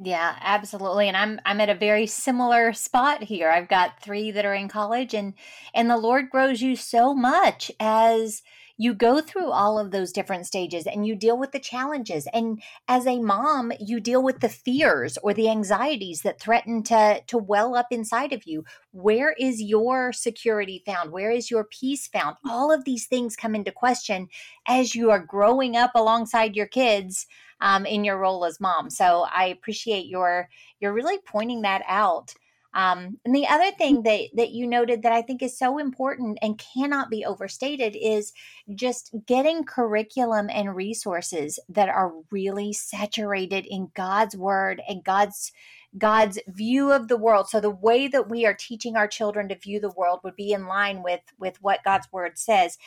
Yeah, 0.03 0.37
absolutely. 0.41 1.09
And 1.09 1.17
I'm 1.17 1.41
I'm 1.45 1.61
at 1.61 1.69
a 1.69 1.75
very 1.75 2.07
similar 2.07 2.73
spot 2.73 3.23
here. 3.23 3.51
I've 3.51 3.69
got 3.69 4.03
3 4.03 4.31
that 4.31 4.47
are 4.47 4.55
in 4.55 4.69
college 4.69 5.13
and 5.13 5.35
and 5.75 5.91
the 5.91 5.99
Lord 5.99 6.31
grows 6.31 6.63
you 6.63 6.75
so 6.75 7.15
much 7.15 7.71
as 7.79 8.43
you 8.81 8.95
go 8.95 9.21
through 9.21 9.51
all 9.51 9.79
of 9.79 9.91
those 9.91 10.11
different 10.11 10.47
stages 10.47 10.87
and 10.87 11.07
you 11.07 11.15
deal 11.15 11.37
with 11.37 11.53
the 11.53 11.59
challenges. 11.59 12.27
And 12.33 12.63
as 12.89 13.07
a 13.07 13.19
mom, 13.19 13.73
you 13.79 14.01
deal 14.01 14.23
with 14.23 14.41
the 14.41 14.49
fears 14.49 15.19
or 15.23 15.35
the 15.35 15.51
anxieties 15.51 16.23
that 16.23 16.41
threaten 16.41 16.83
to, 16.85 17.21
to 17.27 17.37
well 17.37 17.77
up 17.77 17.89
inside 17.91 18.33
of 18.33 18.45
you. 18.47 18.65
Where 18.93 19.35
is 19.39 19.61
your 19.61 20.15
security 20.15 20.83
found? 20.87 21.13
Where 21.13 21.31
is 21.31 21.51
your 21.51 21.65
peace 21.65 22.09
found? 22.09 22.37
All 22.49 22.73
of 22.73 22.87
these 22.87 23.07
things 23.07 23.37
come 23.37 23.55
into 23.55 23.71
question 23.71 24.31
as 24.67 24.95
you 24.95 25.11
are 25.11 25.21
growing 25.21 25.77
up 25.77 25.91
alongside 25.95 26.57
your 26.57 26.67
kids. 26.67 27.27
Um, 27.63 27.85
in 27.85 28.05
your 28.05 28.17
role 28.17 28.47
as 28.47 28.59
mom. 28.59 28.89
So 28.89 29.27
I 29.31 29.45
appreciate 29.45 30.07
your 30.07 30.49
you're 30.81 30.95
really 30.95 31.19
pointing 31.27 31.61
that 31.61 31.83
out. 31.87 32.33
Um, 32.73 33.19
and 33.25 33.35
the 33.35 33.49
other 33.49 33.73
thing 33.73 34.05
that 34.05 34.29
that 34.35 34.51
you 34.51 34.67
noted 34.67 35.03
that 35.03 35.13
I 35.13 35.23
think 35.23 35.43
is 35.43 35.59
so 35.59 35.79
important 35.79 36.39
and 36.41 36.63
cannot 36.75 37.11
be 37.11 37.25
overstated 37.25 37.97
is 38.01 38.33
just 38.75 39.13
getting 39.27 39.65
curriculum 39.65 40.49
and 40.51 40.77
resources 40.77 41.59
that 41.69 41.89
are 41.89 42.13
really 42.31 42.73
saturated 42.73 43.67
in 43.67 43.91
God's 43.95 44.37
word 44.37 44.81
and 44.89 45.03
God's 45.03 45.53
God's 45.99 46.39
view 46.47 46.93
of 46.93 47.09
the 47.09 47.17
world. 47.17 47.49
So 47.49 47.61
the 47.61 47.71
way 47.71 48.07
that 48.07 48.29
we 48.29 48.47
are 48.47 48.55
teaching 48.55 48.97
our 48.97 49.09
children 49.09 49.49
to 49.49 49.57
view 49.57 49.81
the 49.81 49.91
world 49.91 50.21
would 50.23 50.37
be 50.37 50.53
in 50.53 50.67
line 50.67 51.03
with 51.03 51.23
with 51.39 51.61
what 51.61 51.85
God's 51.85 52.11
word 52.13 52.39
says. 52.39 52.79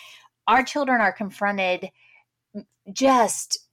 Our 0.47 0.63
children 0.63 1.01
are 1.01 1.11
confronted 1.11 1.89
just 2.91 3.67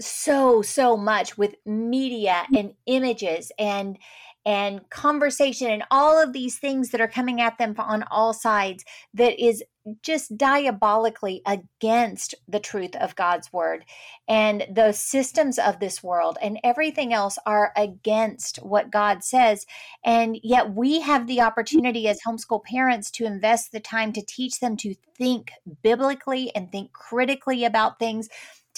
so 0.00 0.62
so 0.62 0.96
much 0.96 1.36
with 1.36 1.54
media 1.66 2.46
and 2.56 2.72
images 2.86 3.52
and 3.58 3.98
and 4.46 4.88
conversation 4.90 5.70
and 5.70 5.84
all 5.90 6.20
of 6.20 6.32
these 6.32 6.58
things 6.58 6.90
that 6.90 7.00
are 7.00 7.08
coming 7.08 7.40
at 7.40 7.58
them 7.58 7.74
on 7.78 8.04
all 8.10 8.32
sides 8.32 8.84
that 9.14 9.42
is 9.42 9.62
just 10.02 10.36
diabolically 10.36 11.42
against 11.46 12.34
the 12.46 12.60
truth 12.60 12.94
of 12.96 13.16
God's 13.16 13.52
word. 13.52 13.84
And 14.28 14.66
the 14.72 14.92
systems 14.92 15.58
of 15.58 15.80
this 15.80 16.02
world 16.02 16.38
and 16.42 16.58
everything 16.62 17.12
else 17.12 17.38
are 17.46 17.72
against 17.76 18.58
what 18.58 18.90
God 18.90 19.24
says. 19.24 19.66
And 20.04 20.38
yet 20.42 20.74
we 20.74 21.00
have 21.00 21.26
the 21.26 21.40
opportunity 21.40 22.08
as 22.08 22.20
homeschool 22.26 22.64
parents 22.64 23.10
to 23.12 23.24
invest 23.24 23.72
the 23.72 23.80
time 23.80 24.12
to 24.12 24.24
teach 24.26 24.60
them 24.60 24.76
to 24.78 24.94
think 25.16 25.50
biblically 25.82 26.54
and 26.54 26.70
think 26.70 26.92
critically 26.92 27.64
about 27.64 27.98
things 27.98 28.28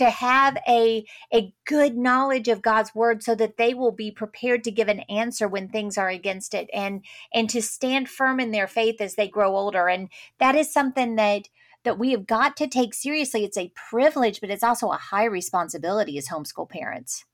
to 0.02 0.10
have 0.10 0.56
a 0.68 1.04
a 1.32 1.54
good 1.64 1.96
knowledge 1.96 2.48
of 2.48 2.62
God's 2.62 2.94
word 2.94 3.22
so 3.22 3.34
that 3.34 3.56
they 3.56 3.74
will 3.74 3.92
be 3.92 4.10
prepared 4.10 4.64
to 4.64 4.70
give 4.70 4.88
an 4.88 5.00
answer 5.00 5.48
when 5.48 5.68
things 5.68 5.96
are 5.96 6.08
against 6.08 6.54
it 6.54 6.68
and 6.72 7.04
and 7.32 7.48
to 7.50 7.62
stand 7.62 8.08
firm 8.08 8.40
in 8.40 8.50
their 8.50 8.66
faith 8.66 9.00
as 9.00 9.14
they 9.14 9.28
grow 9.28 9.56
older. 9.56 9.88
And 9.88 10.08
that 10.38 10.54
is 10.54 10.72
something 10.72 11.16
that 11.16 11.48
that 11.84 11.98
we 11.98 12.12
have 12.12 12.26
got 12.26 12.56
to 12.58 12.68
take 12.68 12.94
seriously. 12.94 13.44
It's 13.44 13.58
a 13.58 13.72
privilege 13.90 14.40
but 14.40 14.50
it's 14.50 14.64
also 14.64 14.90
a 14.90 14.96
high 14.96 15.24
responsibility 15.24 16.18
as 16.18 16.28
homeschool 16.28 16.68
parents. 16.68 17.24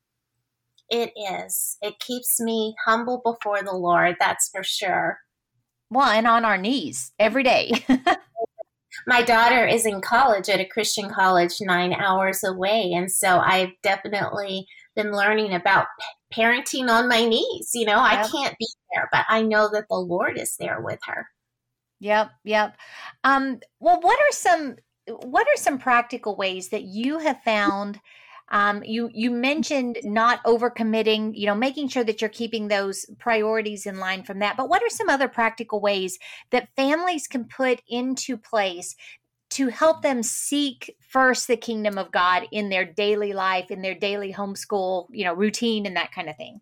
It 0.90 1.12
is. 1.16 1.76
It 1.82 1.98
keeps 1.98 2.40
me 2.40 2.74
humble 2.86 3.20
before 3.24 3.62
the 3.62 3.74
lord 3.74 4.16
that's 4.18 4.48
for 4.48 4.62
sure. 4.62 5.18
Well 5.90 6.08
and 6.08 6.26
on 6.26 6.44
our 6.44 6.58
knees 6.58 7.12
every 7.18 7.42
day 7.42 7.72
my 9.06 9.22
daughter 9.22 9.66
is 9.66 9.86
in 9.86 10.00
college 10.00 10.48
at 10.48 10.60
a 10.60 10.64
Christian 10.64 11.08
college 11.08 11.54
nine 11.60 11.92
hours 11.92 12.44
away. 12.44 12.92
And 12.92 13.10
so 13.10 13.38
I've 13.38 13.72
definitely 13.82 14.66
been 14.94 15.12
learning 15.12 15.54
about 15.54 15.86
parenting 16.34 16.88
on 16.88 17.08
my 17.08 17.24
knees. 17.24 17.70
You 17.74 17.86
know, 17.86 18.04
yep. 18.04 18.26
I 18.26 18.28
can't 18.28 18.58
be 18.58 18.66
there, 18.94 19.08
but 19.12 19.24
I 19.28 19.42
know 19.42 19.68
that 19.72 19.86
the 19.88 19.96
Lord 19.96 20.38
is 20.38 20.56
there 20.58 20.80
with 20.80 20.98
her. 21.06 21.26
Yep, 22.00 22.30
yep. 22.44 22.76
Um, 23.24 23.60
well, 23.80 24.00
what 24.00 24.18
are 24.18 24.32
some 24.32 24.76
what 25.08 25.46
are 25.46 25.56
some 25.56 25.78
practical 25.78 26.36
ways 26.36 26.68
that 26.68 26.82
you 26.82 27.18
have 27.18 27.42
found 27.42 27.98
um, 28.50 28.82
you 28.84 29.10
you 29.12 29.30
mentioned 29.30 29.98
not 30.04 30.42
overcommitting, 30.44 31.32
you 31.34 31.46
know, 31.46 31.54
making 31.54 31.88
sure 31.88 32.04
that 32.04 32.20
you're 32.20 32.30
keeping 32.30 32.68
those 32.68 33.04
priorities 33.18 33.86
in 33.86 33.98
line 33.98 34.22
from 34.22 34.38
that. 34.38 34.56
But 34.56 34.68
what 34.68 34.82
are 34.82 34.90
some 34.90 35.08
other 35.08 35.28
practical 35.28 35.80
ways 35.80 36.18
that 36.50 36.68
families 36.76 37.26
can 37.26 37.44
put 37.44 37.82
into 37.88 38.36
place 38.36 38.96
to 39.50 39.68
help 39.68 40.02
them 40.02 40.22
seek 40.22 40.94
first 41.00 41.48
the 41.48 41.56
kingdom 41.56 41.98
of 41.98 42.12
God 42.12 42.46
in 42.52 42.68
their 42.68 42.84
daily 42.84 43.32
life, 43.32 43.70
in 43.70 43.82
their 43.82 43.94
daily 43.94 44.32
homeschool, 44.32 45.06
you 45.10 45.24
know, 45.24 45.34
routine 45.34 45.86
and 45.86 45.96
that 45.96 46.12
kind 46.12 46.28
of 46.28 46.36
thing? 46.36 46.60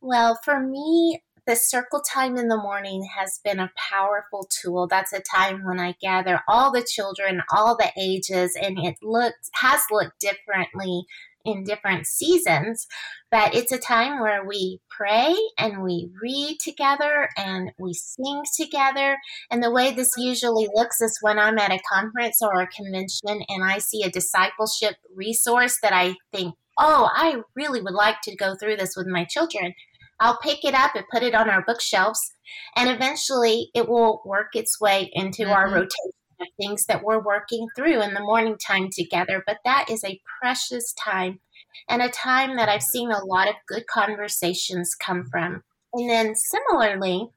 Well, 0.00 0.38
for 0.44 0.60
me, 0.60 1.23
the 1.46 1.56
circle 1.56 2.00
time 2.00 2.36
in 2.36 2.48
the 2.48 2.56
morning 2.56 3.06
has 3.16 3.40
been 3.44 3.60
a 3.60 3.72
powerful 3.76 4.48
tool. 4.50 4.86
That's 4.86 5.12
a 5.12 5.20
time 5.20 5.64
when 5.64 5.78
I 5.78 5.94
gather 6.00 6.40
all 6.48 6.72
the 6.72 6.86
children, 6.88 7.42
all 7.50 7.76
the 7.76 7.90
ages, 7.98 8.56
and 8.60 8.78
it 8.78 8.96
looks 9.02 9.50
has 9.54 9.82
looked 9.90 10.20
differently 10.20 11.04
in 11.44 11.64
different 11.64 12.06
seasons, 12.06 12.86
but 13.30 13.54
it's 13.54 13.72
a 13.72 13.78
time 13.78 14.20
where 14.20 14.44
we 14.46 14.80
pray 14.90 15.34
and 15.58 15.82
we 15.82 16.10
read 16.22 16.58
together 16.60 17.28
and 17.36 17.70
we 17.78 17.92
sing 17.92 18.42
together. 18.56 19.18
And 19.50 19.62
the 19.62 19.70
way 19.70 19.92
this 19.92 20.12
usually 20.16 20.68
looks 20.74 21.00
is 21.00 21.18
when 21.20 21.38
I'm 21.38 21.58
at 21.58 21.72
a 21.72 21.82
conference 21.92 22.40
or 22.40 22.60
a 22.60 22.66
convention 22.66 23.44
and 23.48 23.62
I 23.62 23.78
see 23.78 24.02
a 24.02 24.10
discipleship 24.10 24.96
resource 25.14 25.78
that 25.82 25.92
I 25.92 26.16
think, 26.32 26.54
oh, 26.78 27.10
I 27.12 27.42
really 27.54 27.82
would 27.82 27.94
like 27.94 28.20
to 28.22 28.36
go 28.36 28.54
through 28.56 28.76
this 28.76 28.94
with 28.96 29.06
my 29.06 29.24
children. 29.24 29.74
I'll 30.20 30.38
pick 30.38 30.64
it 30.64 30.74
up 30.74 30.94
and 30.94 31.04
put 31.10 31.22
it 31.22 31.34
on 31.34 31.50
our 31.50 31.64
bookshelves, 31.64 32.34
and 32.76 32.88
eventually 32.88 33.70
it 33.74 33.88
will 33.88 34.22
work 34.24 34.54
its 34.54 34.80
way 34.80 35.10
into 35.12 35.42
mm-hmm. 35.42 35.52
our 35.52 35.66
rotation 35.66 36.12
of 36.40 36.46
things 36.56 36.86
that 36.86 37.02
we're 37.02 37.22
working 37.22 37.68
through 37.76 38.02
in 38.02 38.14
the 38.14 38.20
morning 38.20 38.56
time 38.56 38.90
together. 38.90 39.42
But 39.46 39.58
that 39.64 39.86
is 39.90 40.04
a 40.04 40.20
precious 40.40 40.92
time 40.92 41.40
and 41.88 42.02
a 42.02 42.08
time 42.08 42.56
that 42.56 42.68
I've 42.68 42.82
seen 42.82 43.10
a 43.10 43.24
lot 43.24 43.48
of 43.48 43.54
good 43.66 43.86
conversations 43.86 44.94
come 44.94 45.26
from. 45.30 45.62
And 45.92 46.10
then 46.10 46.34
similarly, 46.34 47.28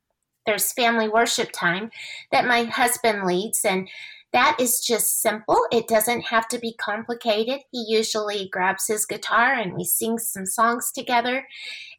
there's 0.46 0.72
family 0.72 1.10
worship 1.10 1.52
time 1.52 1.92
that 2.32 2.48
my 2.48 2.64
husband 2.64 3.26
leads, 3.26 3.66
and 3.66 3.88
that 4.34 4.58
is 4.60 4.80
just 4.80 5.22
simple. 5.22 5.58
It 5.72 5.88
doesn't 5.88 6.22
have 6.28 6.48
to 6.50 6.60
be 6.60 6.74
complicated. 6.74 7.62
He 7.72 7.86
usually 7.88 8.50
grabs 8.52 8.88
his 8.88 9.06
guitar 9.06 9.54
and 9.54 9.74
we 9.74 9.84
sing 9.84 10.18
some 10.20 10.46
songs 10.46 10.92
together 10.92 11.48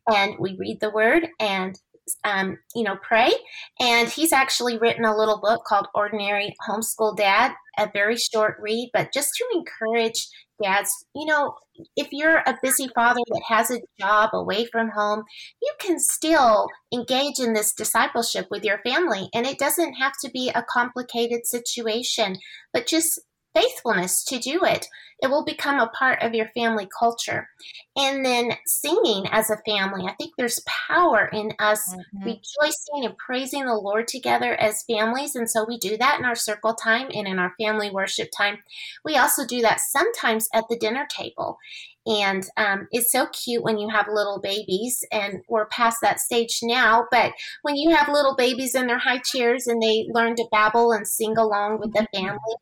and 0.09 0.35
we 0.39 0.57
read 0.59 0.79
the 0.81 0.91
word 0.91 1.29
and 1.39 1.79
um, 2.25 2.59
you 2.75 2.85
know, 2.85 2.97
pray. 3.03 3.33
And 3.81 4.09
he's 4.09 4.33
actually 4.33 4.79
written 4.79 5.05
a 5.05 5.17
little 5.17 5.41
book 5.41 5.63
called 5.67 5.89
Ordinary 5.95 6.55
Homeschool 6.69 7.17
Dad, 7.17 7.53
a 7.79 7.91
very 7.93 8.17
short 8.17 8.57
read, 8.61 8.91
but 8.93 9.13
just 9.13 9.35
to 9.37 9.45
encourage 9.53 10.29
dads, 10.63 10.91
you 11.15 11.27
know, 11.27 11.55
if 11.97 12.09
you're 12.11 12.39
a 12.39 12.59
busy 12.61 12.89
father 12.95 13.21
that 13.29 13.43
has 13.47 13.71
a 13.71 13.81
job 14.01 14.31
away 14.33 14.67
from 14.67 14.91
home, 14.91 15.23
you 15.63 15.73
can 15.79 16.01
still 16.01 16.69
engage 16.93 17.39
in 17.39 17.53
this 17.53 17.73
discipleship 17.73 18.47
with 18.51 18.65
your 18.65 18.79
family. 18.79 19.29
And 19.33 19.47
it 19.47 19.59
doesn't 19.59 19.95
have 19.95 20.15
to 20.25 20.31
be 20.31 20.51
a 20.51 20.65
complicated 20.69 21.47
situation, 21.47 22.37
but 22.73 22.87
just 22.87 23.21
faithfulness 23.55 24.25
to 24.25 24.39
do 24.39 24.61
it. 24.65 24.87
It 25.21 25.31
will 25.31 25.45
become 25.45 25.81
a 25.81 25.89
part 25.89 26.23
of 26.23 26.33
your 26.33 26.47
family 26.49 26.89
culture. 26.97 27.49
And 27.97 28.25
then 28.25 28.53
singing 28.67 29.27
as 29.33 29.51
a 29.51 29.59
family. 29.67 30.05
I 30.07 30.15
think 30.15 30.35
there's 30.37 30.63
power 30.89 31.29
in 31.33 31.53
us 31.59 31.93
mm-hmm. 31.93 32.25
rejoicing 32.25 33.05
and 33.05 33.19
praising 33.19 33.67
the 33.67 33.75
Lord 33.75 34.07
together 34.07 34.55
as 34.55 34.85
families. 34.85 35.35
And 35.35 35.51
so 35.51 35.65
we 35.67 35.77
do 35.79 35.97
that 35.97 36.21
in 36.21 36.25
our 36.25 36.37
circle 36.37 36.75
time 36.75 37.09
and 37.13 37.27
in 37.27 37.41
our 37.41 37.53
family 37.61 37.91
worship 37.91 38.29
time. 38.37 38.59
We 39.05 39.17
also 39.17 39.45
do 39.45 39.61
that 39.63 39.81
sometimes 39.81 40.49
at 40.55 40.65
the 40.71 40.79
dinner 40.79 41.07
table. 41.11 41.59
And 42.07 42.47
um, 42.57 42.89
it's 42.91 43.13
so 43.13 43.27
cute 43.27 43.63
when 43.63 43.77
you 43.77 43.91
have 43.91 44.07
little 44.11 44.41
babies, 44.41 45.05
and 45.13 45.43
we're 45.47 45.67
past 45.67 45.99
that 46.01 46.21
stage 46.21 46.61
now. 46.63 47.05
But 47.11 47.33
when 47.61 47.77
you 47.77 47.95
have 47.95 48.09
little 48.09 48.35
babies 48.35 48.75
in 48.75 48.87
their 48.87 48.99
high 48.99 49.19
chairs 49.19 49.67
and 49.67 49.83
they 49.83 50.07
learn 50.11 50.35
to 50.37 50.49
babble 50.51 50.93
and 50.93 51.07
sing 51.07 51.37
along 51.37 51.81
with 51.81 51.93
the 51.93 52.07
mm-hmm. 52.15 52.29
family, 52.29 52.55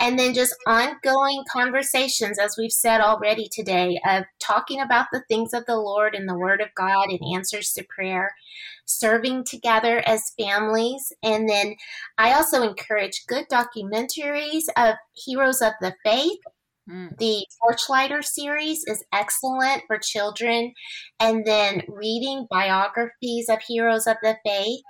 and 0.00 0.18
then 0.18 0.34
just 0.34 0.54
ongoing 0.66 1.44
conversations, 1.52 2.38
as 2.38 2.56
we've 2.58 2.72
said 2.72 3.00
already 3.00 3.48
today, 3.50 4.00
of 4.06 4.24
talking 4.40 4.80
about 4.80 5.06
the 5.12 5.22
things 5.28 5.52
of 5.54 5.66
the 5.66 5.76
Lord 5.76 6.14
and 6.14 6.28
the 6.28 6.38
Word 6.38 6.60
of 6.60 6.74
God 6.74 7.08
and 7.08 7.20
answers 7.34 7.72
to 7.72 7.84
prayer, 7.88 8.34
serving 8.84 9.44
together 9.44 10.02
as 10.06 10.32
families. 10.38 11.12
And 11.22 11.48
then 11.48 11.76
I 12.18 12.32
also 12.32 12.62
encourage 12.62 13.24
good 13.28 13.46
documentaries 13.48 14.64
of 14.76 14.96
heroes 15.14 15.62
of 15.62 15.72
the 15.80 15.94
faith. 16.04 16.40
Mm. 16.90 17.16
The 17.18 17.46
Torchlighter 17.62 18.22
series 18.22 18.82
is 18.86 19.04
excellent 19.12 19.84
for 19.86 19.98
children. 19.98 20.74
And 21.20 21.46
then 21.46 21.82
reading 21.88 22.46
biographies 22.50 23.48
of 23.48 23.60
heroes 23.66 24.06
of 24.06 24.16
the 24.22 24.36
faith. 24.44 24.80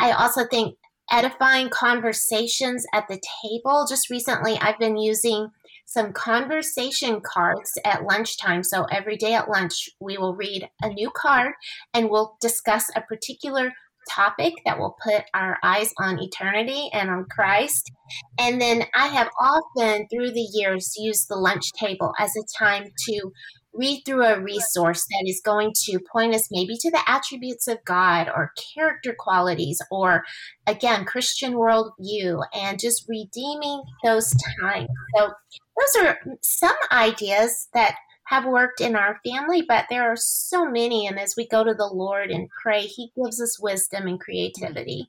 I 0.00 0.12
also 0.12 0.46
think 0.46 0.76
edifying 1.10 1.68
conversations 1.70 2.86
at 2.92 3.06
the 3.08 3.20
table. 3.42 3.86
Just 3.88 4.10
recently, 4.10 4.58
I've 4.58 4.78
been 4.78 4.96
using 4.96 5.48
some 5.86 6.12
conversation 6.12 7.20
cards 7.20 7.72
at 7.84 8.04
lunchtime. 8.04 8.62
So 8.62 8.84
every 8.84 9.16
day 9.16 9.34
at 9.34 9.48
lunch, 9.48 9.88
we 10.00 10.18
will 10.18 10.34
read 10.34 10.68
a 10.82 10.90
new 10.90 11.10
card 11.16 11.54
and 11.94 12.10
we'll 12.10 12.36
discuss 12.40 12.90
a 12.94 13.00
particular 13.00 13.72
topic 14.10 14.54
that 14.64 14.78
will 14.78 14.96
put 15.02 15.24
our 15.34 15.58
eyes 15.62 15.92
on 15.98 16.18
eternity 16.18 16.90
and 16.92 17.10
on 17.10 17.26
Christ. 17.30 17.90
And 18.38 18.60
then 18.60 18.84
I 18.94 19.08
have 19.08 19.28
often 19.40 20.06
through 20.08 20.32
the 20.32 20.48
years 20.52 20.94
used 20.96 21.26
the 21.28 21.36
lunch 21.36 21.64
table 21.78 22.12
as 22.18 22.32
a 22.36 22.64
time 22.64 22.84
to 23.08 23.32
read 23.78 24.02
through 24.04 24.24
a 24.24 24.40
resource 24.40 25.04
that 25.04 25.24
is 25.26 25.40
going 25.44 25.72
to 25.84 26.00
point 26.12 26.34
us 26.34 26.48
maybe 26.50 26.76
to 26.78 26.90
the 26.90 27.02
attributes 27.06 27.68
of 27.68 27.84
God 27.84 28.28
or 28.28 28.52
character 28.74 29.14
qualities 29.18 29.80
or, 29.90 30.24
again, 30.66 31.04
Christian 31.04 31.54
worldview 31.54 32.42
and 32.52 32.78
just 32.78 33.06
redeeming 33.08 33.82
those 34.04 34.34
times. 34.60 34.88
So, 35.16 35.30
those 35.78 36.04
are 36.04 36.18
some 36.42 36.76
ideas 36.90 37.68
that 37.72 37.94
have 38.24 38.44
worked 38.44 38.80
in 38.80 38.96
our 38.96 39.20
family, 39.24 39.62
but 39.66 39.86
there 39.88 40.10
are 40.10 40.16
so 40.16 40.66
many. 40.66 41.06
And 41.06 41.18
as 41.18 41.34
we 41.36 41.46
go 41.46 41.64
to 41.64 41.72
the 41.72 41.86
Lord 41.86 42.30
and 42.30 42.48
pray, 42.62 42.82
He 42.82 43.12
gives 43.16 43.40
us 43.40 43.60
wisdom 43.60 44.06
and 44.06 44.20
creativity. 44.20 45.08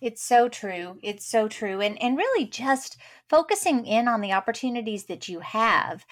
It's 0.00 0.22
so 0.24 0.48
true. 0.48 0.98
It's 1.02 1.24
so 1.24 1.46
true. 1.46 1.80
And 1.80 2.00
and 2.02 2.16
really 2.16 2.46
just 2.46 2.96
focusing 3.28 3.86
in 3.86 4.08
on 4.08 4.20
the 4.20 4.32
opportunities 4.32 5.04
that 5.04 5.28
you 5.28 5.38
have 5.40 6.04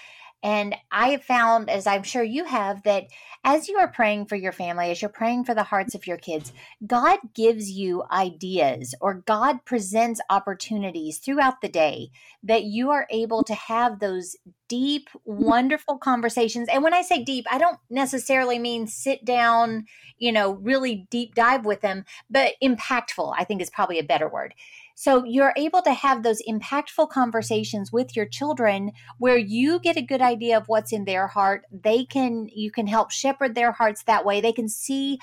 and 0.43 0.75
I 0.91 1.09
have 1.11 1.23
found, 1.23 1.69
as 1.69 1.87
I'm 1.87 2.03
sure 2.03 2.23
you 2.23 2.45
have, 2.45 2.83
that 2.85 3.09
as 3.45 3.69
you 3.69 3.77
are 3.79 3.89
praying 3.89 4.27
for 4.27 4.37
your 4.37 4.53
family, 4.53 4.91
as 4.91 5.03
you're 5.03 5.11
praying 5.11 5.45
for 5.45 5.55
the 5.55 5.63
hearts 5.63 5.95
of 5.95 6.07
your 6.07 6.17
kids, 6.17 6.53
God 6.87 7.19
gives 7.35 7.71
you 7.71 8.05
ideas 8.11 8.95
or 9.01 9.15
God 9.15 9.65
presents 9.65 10.21
opportunities 10.31 11.19
throughout 11.19 11.61
the 11.61 11.69
day 11.69 12.11
that 12.43 12.65
you 12.65 12.91
are 12.91 13.07
able 13.11 13.43
to 13.45 13.55
have 13.55 13.99
those 13.99 14.37
deep, 14.69 15.11
wonderful 15.25 15.99
conversations. 15.99 16.69
And 16.73 16.83
when 16.83 16.95
I 16.95 17.03
say 17.03 17.23
deep, 17.23 17.45
I 17.51 17.59
don't 17.59 17.79
necessarily 17.91 18.59
mean 18.59 18.87
sit 18.87 19.25
down, 19.25 19.87
you 20.17 20.33
know, 20.33 20.53
really 20.53 21.07
deep 21.11 21.35
dive 21.35 21.65
with 21.67 21.81
them, 21.81 22.05
but 22.31 22.53
impactful, 22.63 23.35
I 23.37 23.45
think 23.45 23.61
is 23.61 23.71
probably 23.71 23.99
a 23.99 24.05
better 24.05 24.29
word. 24.29 24.55
So 25.01 25.25
you're 25.25 25.55
able 25.57 25.81
to 25.81 25.95
have 25.95 26.23
those 26.23 26.43
impactful 26.47 27.09
conversations 27.09 27.91
with 27.91 28.15
your 28.15 28.27
children 28.27 28.93
where 29.17 29.39
you 29.39 29.81
get 29.81 29.97
a 29.97 30.03
good 30.03 30.21
idea 30.21 30.59
of 30.59 30.69
what's 30.69 30.93
in 30.93 31.07
their 31.07 31.27
heart. 31.27 31.65
They 31.73 32.05
can, 32.05 32.49
you 32.55 32.71
can 32.71 32.87
help 32.87 33.11
shepherd 33.11 33.55
their 33.55 33.73
hearts 33.73 34.03
that 34.03 34.27
way. 34.27 34.43
They 34.43 34.53
can 34.53 34.69
see 34.69 35.19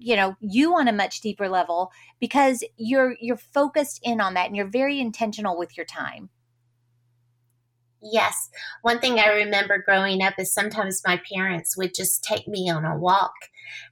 you 0.00 0.16
know 0.16 0.36
you 0.40 0.74
on 0.74 0.88
a 0.88 0.92
much 0.92 1.20
deeper 1.20 1.48
level 1.48 1.90
because 2.20 2.62
you're 2.76 3.16
you're 3.20 3.36
focused 3.36 4.00
in 4.04 4.20
on 4.20 4.34
that 4.34 4.46
and 4.46 4.56
you're 4.56 4.64
very 4.64 5.00
intentional 5.00 5.58
with 5.58 5.76
your 5.76 5.84
time 5.84 6.30
Yes. 8.00 8.50
One 8.82 9.00
thing 9.00 9.18
I 9.18 9.28
remember 9.28 9.82
growing 9.84 10.22
up 10.22 10.34
is 10.38 10.52
sometimes 10.52 11.02
my 11.04 11.20
parents 11.32 11.76
would 11.76 11.94
just 11.94 12.22
take 12.22 12.46
me 12.46 12.70
on 12.70 12.84
a 12.84 12.96
walk 12.96 13.34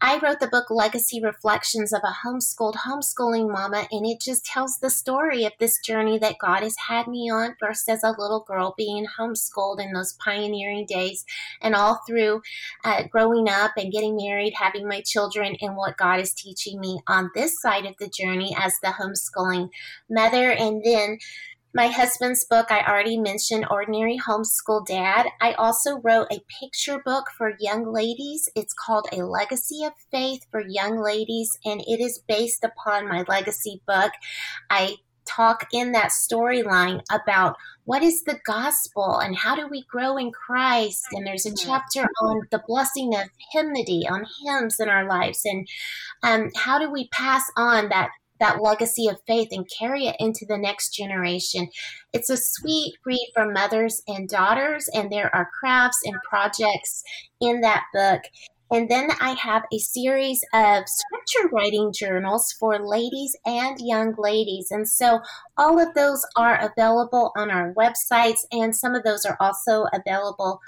I 0.00 0.18
wrote 0.18 0.40
the 0.40 0.48
book 0.48 0.70
Legacy 0.70 1.20
Reflections 1.22 1.92
of 1.92 2.02
a 2.04 2.26
Homeschooled 2.26 2.74
Homeschooling 2.86 3.50
Mama, 3.50 3.86
and 3.90 4.04
it 4.04 4.20
just 4.20 4.44
tells 4.44 4.78
the 4.78 4.90
story 4.90 5.44
of 5.44 5.52
this 5.58 5.78
journey 5.84 6.18
that 6.18 6.36
God 6.38 6.62
has 6.62 6.74
had 6.88 7.06
me 7.06 7.30
on, 7.30 7.54
first 7.58 7.88
as 7.88 8.02
a 8.02 8.14
little 8.18 8.44
girl 8.46 8.74
being 8.76 9.06
homeschooled 9.18 9.80
in 9.80 9.92
those 9.92 10.14
pioneering 10.14 10.84
days, 10.86 11.24
and 11.62 11.74
all 11.74 12.00
through 12.06 12.42
uh, 12.84 13.04
growing 13.10 13.48
up 13.48 13.72
and 13.76 13.92
getting 13.92 14.16
married, 14.16 14.54
having 14.56 14.86
my 14.86 15.00
children, 15.00 15.56
and 15.60 15.76
what 15.76 15.96
God 15.96 16.20
is 16.20 16.34
teaching 16.34 16.80
me 16.80 17.00
on 17.06 17.30
this 17.34 17.60
side 17.60 17.86
of 17.86 17.94
the 17.98 18.08
journey 18.08 18.54
as 18.58 18.74
the 18.82 18.88
homeschooling 18.88 19.70
mother. 20.10 20.50
And 20.50 20.82
then 20.84 21.18
my 21.74 21.88
husband's 21.88 22.44
book, 22.44 22.70
I 22.70 22.82
already 22.86 23.18
mentioned, 23.18 23.66
Ordinary 23.68 24.16
Homeschool 24.16 24.86
Dad. 24.86 25.26
I 25.40 25.54
also 25.54 25.98
wrote 25.98 26.28
a 26.30 26.44
picture 26.60 27.02
book 27.04 27.26
for 27.36 27.56
young 27.58 27.92
ladies. 27.92 28.48
It's 28.54 28.72
called 28.72 29.08
A 29.12 29.24
Legacy 29.24 29.82
of 29.84 29.92
Faith 30.12 30.46
for 30.52 30.60
Young 30.60 31.02
Ladies, 31.02 31.58
and 31.64 31.80
it 31.80 32.00
is 32.00 32.22
based 32.28 32.62
upon 32.62 33.08
my 33.08 33.24
legacy 33.26 33.82
book. 33.88 34.12
I 34.70 34.96
talk 35.26 35.66
in 35.72 35.90
that 35.92 36.10
storyline 36.10 37.00
about 37.10 37.56
what 37.86 38.04
is 38.04 38.22
the 38.22 38.38
gospel 38.46 39.18
and 39.18 39.36
how 39.36 39.56
do 39.56 39.66
we 39.66 39.84
grow 39.90 40.16
in 40.16 40.30
Christ. 40.30 41.04
And 41.10 41.26
there's 41.26 41.46
a 41.46 41.50
mm-hmm. 41.50 41.66
chapter 41.66 42.08
on 42.22 42.42
the 42.52 42.62
blessing 42.68 43.16
of 43.16 43.28
hymnody, 43.52 44.06
on 44.08 44.26
hymns 44.44 44.78
in 44.78 44.88
our 44.88 45.08
lives, 45.08 45.40
and 45.44 45.66
um, 46.22 46.50
how 46.54 46.78
do 46.78 46.88
we 46.88 47.08
pass 47.08 47.42
on 47.56 47.88
that 47.88 48.10
that 48.44 48.60
legacy 48.60 49.08
of 49.08 49.16
faith 49.26 49.48
and 49.50 49.66
carry 49.78 50.06
it 50.06 50.16
into 50.18 50.44
the 50.46 50.58
next 50.58 50.90
generation. 50.90 51.68
It's 52.12 52.28
a 52.28 52.36
sweet 52.36 52.94
read 53.06 53.30
for 53.34 53.50
mothers 53.50 54.02
and 54.06 54.28
daughters, 54.28 54.88
and 54.92 55.10
there 55.10 55.34
are 55.34 55.50
crafts 55.58 56.00
and 56.04 56.16
projects 56.28 57.02
in 57.40 57.62
that 57.62 57.84
book. 57.94 58.20
And 58.70 58.90
then 58.90 59.10
I 59.20 59.30
have 59.40 59.62
a 59.72 59.78
series 59.78 60.40
of 60.52 60.84
scripture 60.86 61.48
writing 61.52 61.92
journals 61.96 62.52
for 62.58 62.78
ladies 62.78 63.34
and 63.46 63.76
young 63.78 64.14
ladies. 64.18 64.68
And 64.70 64.86
so 64.88 65.20
all 65.56 65.80
of 65.80 65.94
those 65.94 66.22
are 66.36 66.58
available 66.70 67.32
on 67.36 67.50
our 67.50 67.72
websites, 67.74 68.40
and 68.52 68.76
some 68.76 68.94
of 68.94 69.04
those 69.04 69.24
are 69.24 69.38
also 69.40 69.86
available 69.94 70.60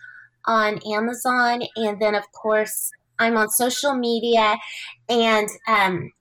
on 0.46 0.80
Amazon. 0.90 1.62
And 1.76 2.00
then, 2.00 2.14
of 2.14 2.24
course, 2.32 2.90
I'm 3.18 3.36
on 3.36 3.50
social 3.50 3.94
media 3.94 4.56
and 5.08 5.48
um, 5.66 6.12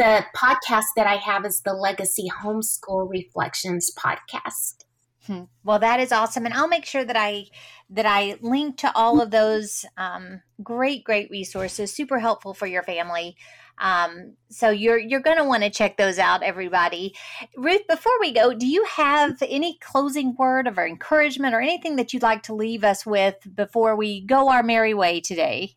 the 0.00 0.24
podcast 0.34 0.86
that 0.96 1.06
I 1.06 1.16
have 1.16 1.44
is 1.44 1.60
the 1.60 1.74
Legacy 1.74 2.30
Homeschool 2.42 3.10
Reflections 3.10 3.92
podcast. 3.94 4.86
Hmm. 5.26 5.42
Well, 5.62 5.78
that 5.78 6.00
is 6.00 6.10
awesome, 6.10 6.46
and 6.46 6.54
I'll 6.54 6.68
make 6.68 6.86
sure 6.86 7.04
that 7.04 7.18
I 7.18 7.48
that 7.90 8.06
I 8.06 8.38
link 8.40 8.78
to 8.78 8.90
all 8.96 9.20
of 9.20 9.30
those 9.30 9.84
um, 9.98 10.40
great, 10.62 11.04
great 11.04 11.30
resources. 11.30 11.92
Super 11.92 12.18
helpful 12.18 12.54
for 12.54 12.66
your 12.66 12.82
family. 12.82 13.36
Um, 13.76 14.36
so 14.48 14.70
you're 14.70 14.96
you're 14.96 15.20
going 15.20 15.36
to 15.36 15.44
want 15.44 15.64
to 15.64 15.70
check 15.70 15.98
those 15.98 16.18
out, 16.18 16.42
everybody. 16.42 17.14
Ruth, 17.58 17.86
before 17.86 18.18
we 18.20 18.32
go, 18.32 18.54
do 18.54 18.66
you 18.66 18.86
have 18.86 19.42
any 19.42 19.76
closing 19.82 20.34
word 20.38 20.66
of 20.66 20.78
encouragement 20.78 21.54
or 21.54 21.60
anything 21.60 21.96
that 21.96 22.14
you'd 22.14 22.22
like 22.22 22.42
to 22.44 22.54
leave 22.54 22.84
us 22.84 23.04
with 23.04 23.36
before 23.54 23.96
we 23.96 24.22
go 24.22 24.48
our 24.48 24.62
merry 24.62 24.94
way 24.94 25.20
today? 25.20 25.76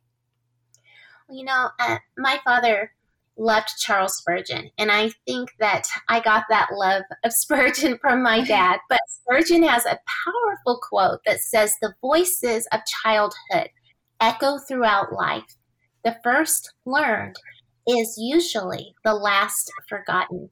You 1.29 1.43
know, 1.43 1.67
uh, 1.77 1.97
my 2.17 2.39
father 2.45 2.93
loved 3.37 3.69
Charles 3.79 4.17
Spurgeon. 4.17 4.69
And 4.77 4.91
I 4.91 5.11
think 5.25 5.49
that 5.59 5.87
I 6.09 6.19
got 6.19 6.45
that 6.49 6.69
love 6.73 7.03
of 7.23 7.33
Spurgeon 7.33 7.97
from 8.01 8.23
my 8.23 8.43
dad. 8.43 8.79
But 8.89 8.99
Spurgeon 9.07 9.63
has 9.63 9.85
a 9.85 9.99
powerful 10.25 10.79
quote 10.81 11.19
that 11.25 11.39
says, 11.39 11.73
The 11.81 11.93
voices 12.01 12.67
of 12.71 12.81
childhood 13.03 13.69
echo 14.19 14.57
throughout 14.57 15.13
life. 15.13 15.57
The 16.03 16.17
first 16.23 16.73
learned 16.85 17.35
is 17.87 18.15
usually 18.17 18.95
the 19.03 19.13
last 19.13 19.71
forgotten. 19.87 20.49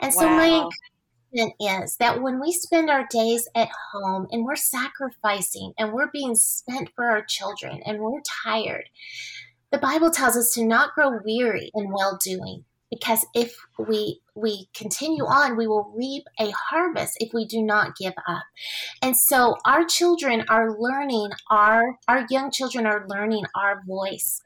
And 0.00 0.12
so 0.12 0.26
wow. 0.26 0.36
my 0.36 0.46
encouragement 0.46 1.84
is 1.84 1.96
that 1.96 2.22
when 2.22 2.40
we 2.40 2.52
spend 2.52 2.90
our 2.90 3.06
days 3.10 3.48
at 3.54 3.68
home 3.92 4.26
and 4.30 4.44
we're 4.44 4.56
sacrificing 4.56 5.72
and 5.78 5.92
we're 5.92 6.10
being 6.12 6.34
spent 6.34 6.90
for 6.94 7.04
our 7.04 7.24
children 7.24 7.80
and 7.84 8.00
we're 8.00 8.20
tired, 8.44 8.88
the 9.72 9.78
Bible 9.78 10.10
tells 10.10 10.36
us 10.36 10.52
to 10.52 10.64
not 10.64 10.94
grow 10.94 11.18
weary 11.24 11.70
in 11.74 11.90
well 11.90 12.18
doing 12.22 12.64
because 12.92 13.26
if 13.34 13.56
we 13.78 14.20
we 14.34 14.68
continue 14.74 15.24
on 15.24 15.56
we 15.56 15.66
will 15.66 15.92
reap 15.96 16.24
a 16.38 16.50
harvest 16.50 17.16
if 17.20 17.32
we 17.32 17.46
do 17.46 17.62
not 17.62 17.96
give 17.96 18.14
up. 18.28 18.44
And 19.00 19.16
so 19.16 19.56
our 19.64 19.84
children 19.84 20.44
are 20.48 20.78
learning 20.78 21.30
our 21.50 21.98
our 22.06 22.26
young 22.30 22.50
children 22.50 22.86
are 22.86 23.06
learning 23.08 23.44
our 23.56 23.82
voice 23.86 24.40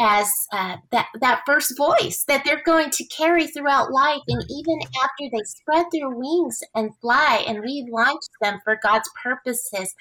as 0.00 0.28
uh, 0.52 0.76
that 0.90 1.06
that 1.20 1.42
first 1.46 1.76
voice 1.76 2.24
that 2.26 2.44
they're 2.44 2.62
going 2.64 2.90
to 2.90 3.04
carry 3.06 3.46
throughout 3.46 3.92
life. 3.92 4.22
And 4.28 4.44
even 4.50 4.78
after 5.02 5.30
they 5.32 5.42
spread 5.44 5.86
their 5.92 6.10
wings 6.10 6.60
and 6.74 6.90
fly 7.00 7.44
and 7.46 7.60
we 7.60 7.88
launch 7.90 8.22
them 8.40 8.60
for 8.64 8.78
god's 8.82 9.08
purposes 9.22 9.94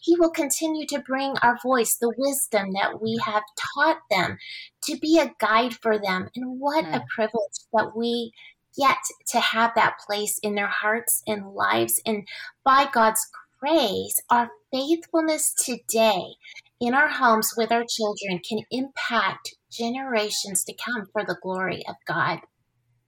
he 0.00 0.16
will 0.18 0.30
continue 0.30 0.86
to 0.86 0.98
bring 1.00 1.34
our 1.42 1.58
voice 1.62 1.96
the 1.96 2.12
wisdom 2.16 2.72
that 2.72 3.00
we 3.00 3.18
have 3.24 3.42
taught 3.74 3.98
them 4.10 4.38
to 4.84 4.98
be 4.98 5.18
a 5.18 5.32
guide 5.40 5.74
for 5.74 5.98
them 5.98 6.28
and 6.34 6.60
what 6.60 6.84
mm. 6.84 6.94
a 6.94 7.04
privilege 7.14 7.58
that 7.72 7.96
we 7.96 8.32
get 8.76 8.96
to 9.26 9.38
have 9.38 9.72
that 9.74 9.98
place 10.06 10.38
in 10.42 10.54
their 10.54 10.68
hearts 10.68 11.22
and 11.26 11.54
lives 11.54 12.00
and 12.06 12.26
by 12.64 12.88
god's 12.92 13.26
grace 13.60 14.20
our 14.30 14.50
faithfulness 14.72 15.52
today 15.52 16.34
in 16.82 16.94
our 16.94 17.08
homes 17.08 17.54
with 17.56 17.70
our 17.70 17.84
children 17.88 18.40
can 18.40 18.58
impact 18.72 19.54
generations 19.70 20.64
to 20.64 20.74
come 20.74 21.06
for 21.12 21.24
the 21.24 21.38
glory 21.40 21.82
of 21.88 21.94
God. 22.06 22.40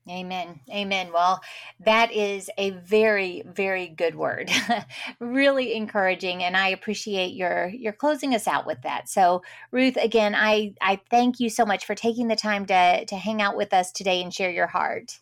Amen. 0.09 0.61
Amen. 0.71 1.13
Well, 1.15 1.41
that 1.81 2.13
is 2.13 2.51
a 2.59 2.71
very, 2.71 3.43
very 3.47 3.89
good 3.89 4.15
word. 4.15 4.51
really 5.19 5.75
encouraging. 5.75 6.43
And 6.45 6.59
I 6.59 6.69
appreciate 6.69 7.35
your 7.35 7.69
your 7.69 7.95
closing 7.95 8.35
us 8.35 8.47
out 8.47 8.67
with 8.67 8.83
that. 8.83 9.09
So 9.09 9.43
Ruth, 9.71 9.97
again, 9.97 10.35
I, 10.35 10.75
I 10.83 11.01
thank 11.09 11.41
you 11.41 11.49
so 11.49 11.65
much 11.65 11.87
for 11.87 11.95
taking 11.95 12.29
the 12.29 12.37
time 12.37 12.67
to 12.67 13.07
to 13.07 13.17
hang 13.17 13.41
out 13.41 13.57
with 13.57 13.73
us 13.73 13.93
today 13.93 14.23
and 14.23 14.33
share 14.33 14.51
your 14.51 14.67
heart. 14.67 15.21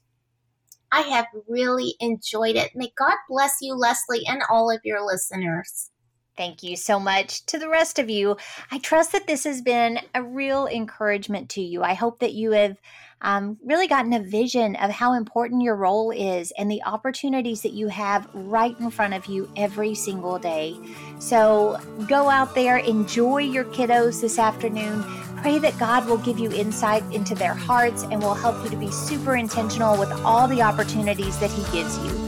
I 0.90 1.02
have 1.02 1.26
really 1.48 1.94
enjoyed 2.00 2.56
it. 2.56 2.72
May 2.74 2.92
God 2.98 3.14
bless 3.28 3.58
you, 3.62 3.74
Leslie, 3.74 4.26
and 4.26 4.42
all 4.50 4.68
of 4.68 4.80
your 4.84 5.06
listeners. 5.06 5.91
Thank 6.36 6.62
you 6.62 6.76
so 6.76 6.98
much 6.98 7.44
to 7.46 7.58
the 7.58 7.68
rest 7.68 7.98
of 7.98 8.08
you. 8.08 8.36
I 8.70 8.78
trust 8.78 9.12
that 9.12 9.26
this 9.26 9.44
has 9.44 9.60
been 9.60 9.98
a 10.14 10.22
real 10.22 10.66
encouragement 10.66 11.50
to 11.50 11.60
you. 11.60 11.82
I 11.82 11.92
hope 11.92 12.20
that 12.20 12.32
you 12.32 12.52
have 12.52 12.78
um, 13.20 13.58
really 13.64 13.86
gotten 13.86 14.12
a 14.14 14.20
vision 14.20 14.74
of 14.76 14.90
how 14.90 15.12
important 15.12 15.62
your 15.62 15.76
role 15.76 16.10
is 16.10 16.50
and 16.58 16.70
the 16.70 16.82
opportunities 16.84 17.62
that 17.62 17.72
you 17.72 17.88
have 17.88 18.28
right 18.34 18.78
in 18.80 18.90
front 18.90 19.14
of 19.14 19.26
you 19.26 19.48
every 19.56 19.94
single 19.94 20.38
day. 20.38 20.76
So 21.18 21.78
go 22.08 22.28
out 22.28 22.54
there, 22.54 22.78
enjoy 22.78 23.38
your 23.38 23.64
kiddos 23.64 24.20
this 24.20 24.38
afternoon. 24.38 25.04
Pray 25.36 25.58
that 25.58 25.78
God 25.78 26.06
will 26.06 26.18
give 26.18 26.38
you 26.38 26.50
insight 26.52 27.04
into 27.12 27.34
their 27.34 27.54
hearts 27.54 28.04
and 28.04 28.20
will 28.20 28.34
help 28.34 28.62
you 28.64 28.70
to 28.70 28.76
be 28.76 28.90
super 28.90 29.36
intentional 29.36 29.98
with 29.98 30.10
all 30.24 30.48
the 30.48 30.62
opportunities 30.62 31.38
that 31.40 31.50
He 31.50 31.62
gives 31.72 31.98
you. 31.98 32.21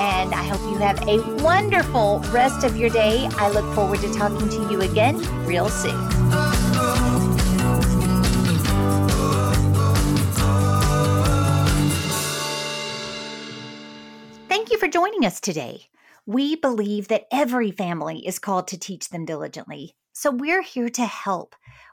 And 0.00 0.32
I 0.32 0.44
hope 0.44 0.60
you 0.70 0.78
have 0.78 1.06
a 1.08 1.20
wonderful 1.42 2.20
rest 2.30 2.64
of 2.64 2.76
your 2.76 2.90
day. 2.90 3.28
I 3.32 3.50
look 3.50 3.74
forward 3.74 4.00
to 4.00 4.12
talking 4.14 4.48
to 4.48 4.70
you 4.70 4.80
again 4.80 5.18
real 5.44 5.68
soon. 5.68 6.08
Thank 14.48 14.70
you 14.70 14.78
for 14.78 14.88
joining 14.88 15.24
us 15.24 15.40
today. 15.40 15.88
We 16.26 16.56
believe 16.56 17.08
that 17.08 17.26
every 17.32 17.70
family 17.70 18.26
is 18.26 18.38
called 18.38 18.68
to 18.68 18.78
teach 18.78 19.08
them 19.08 19.24
diligently. 19.24 19.94
So 20.12 20.30
we're 20.30 20.62
here 20.62 20.90
to 20.90 21.06
help. 21.06 21.56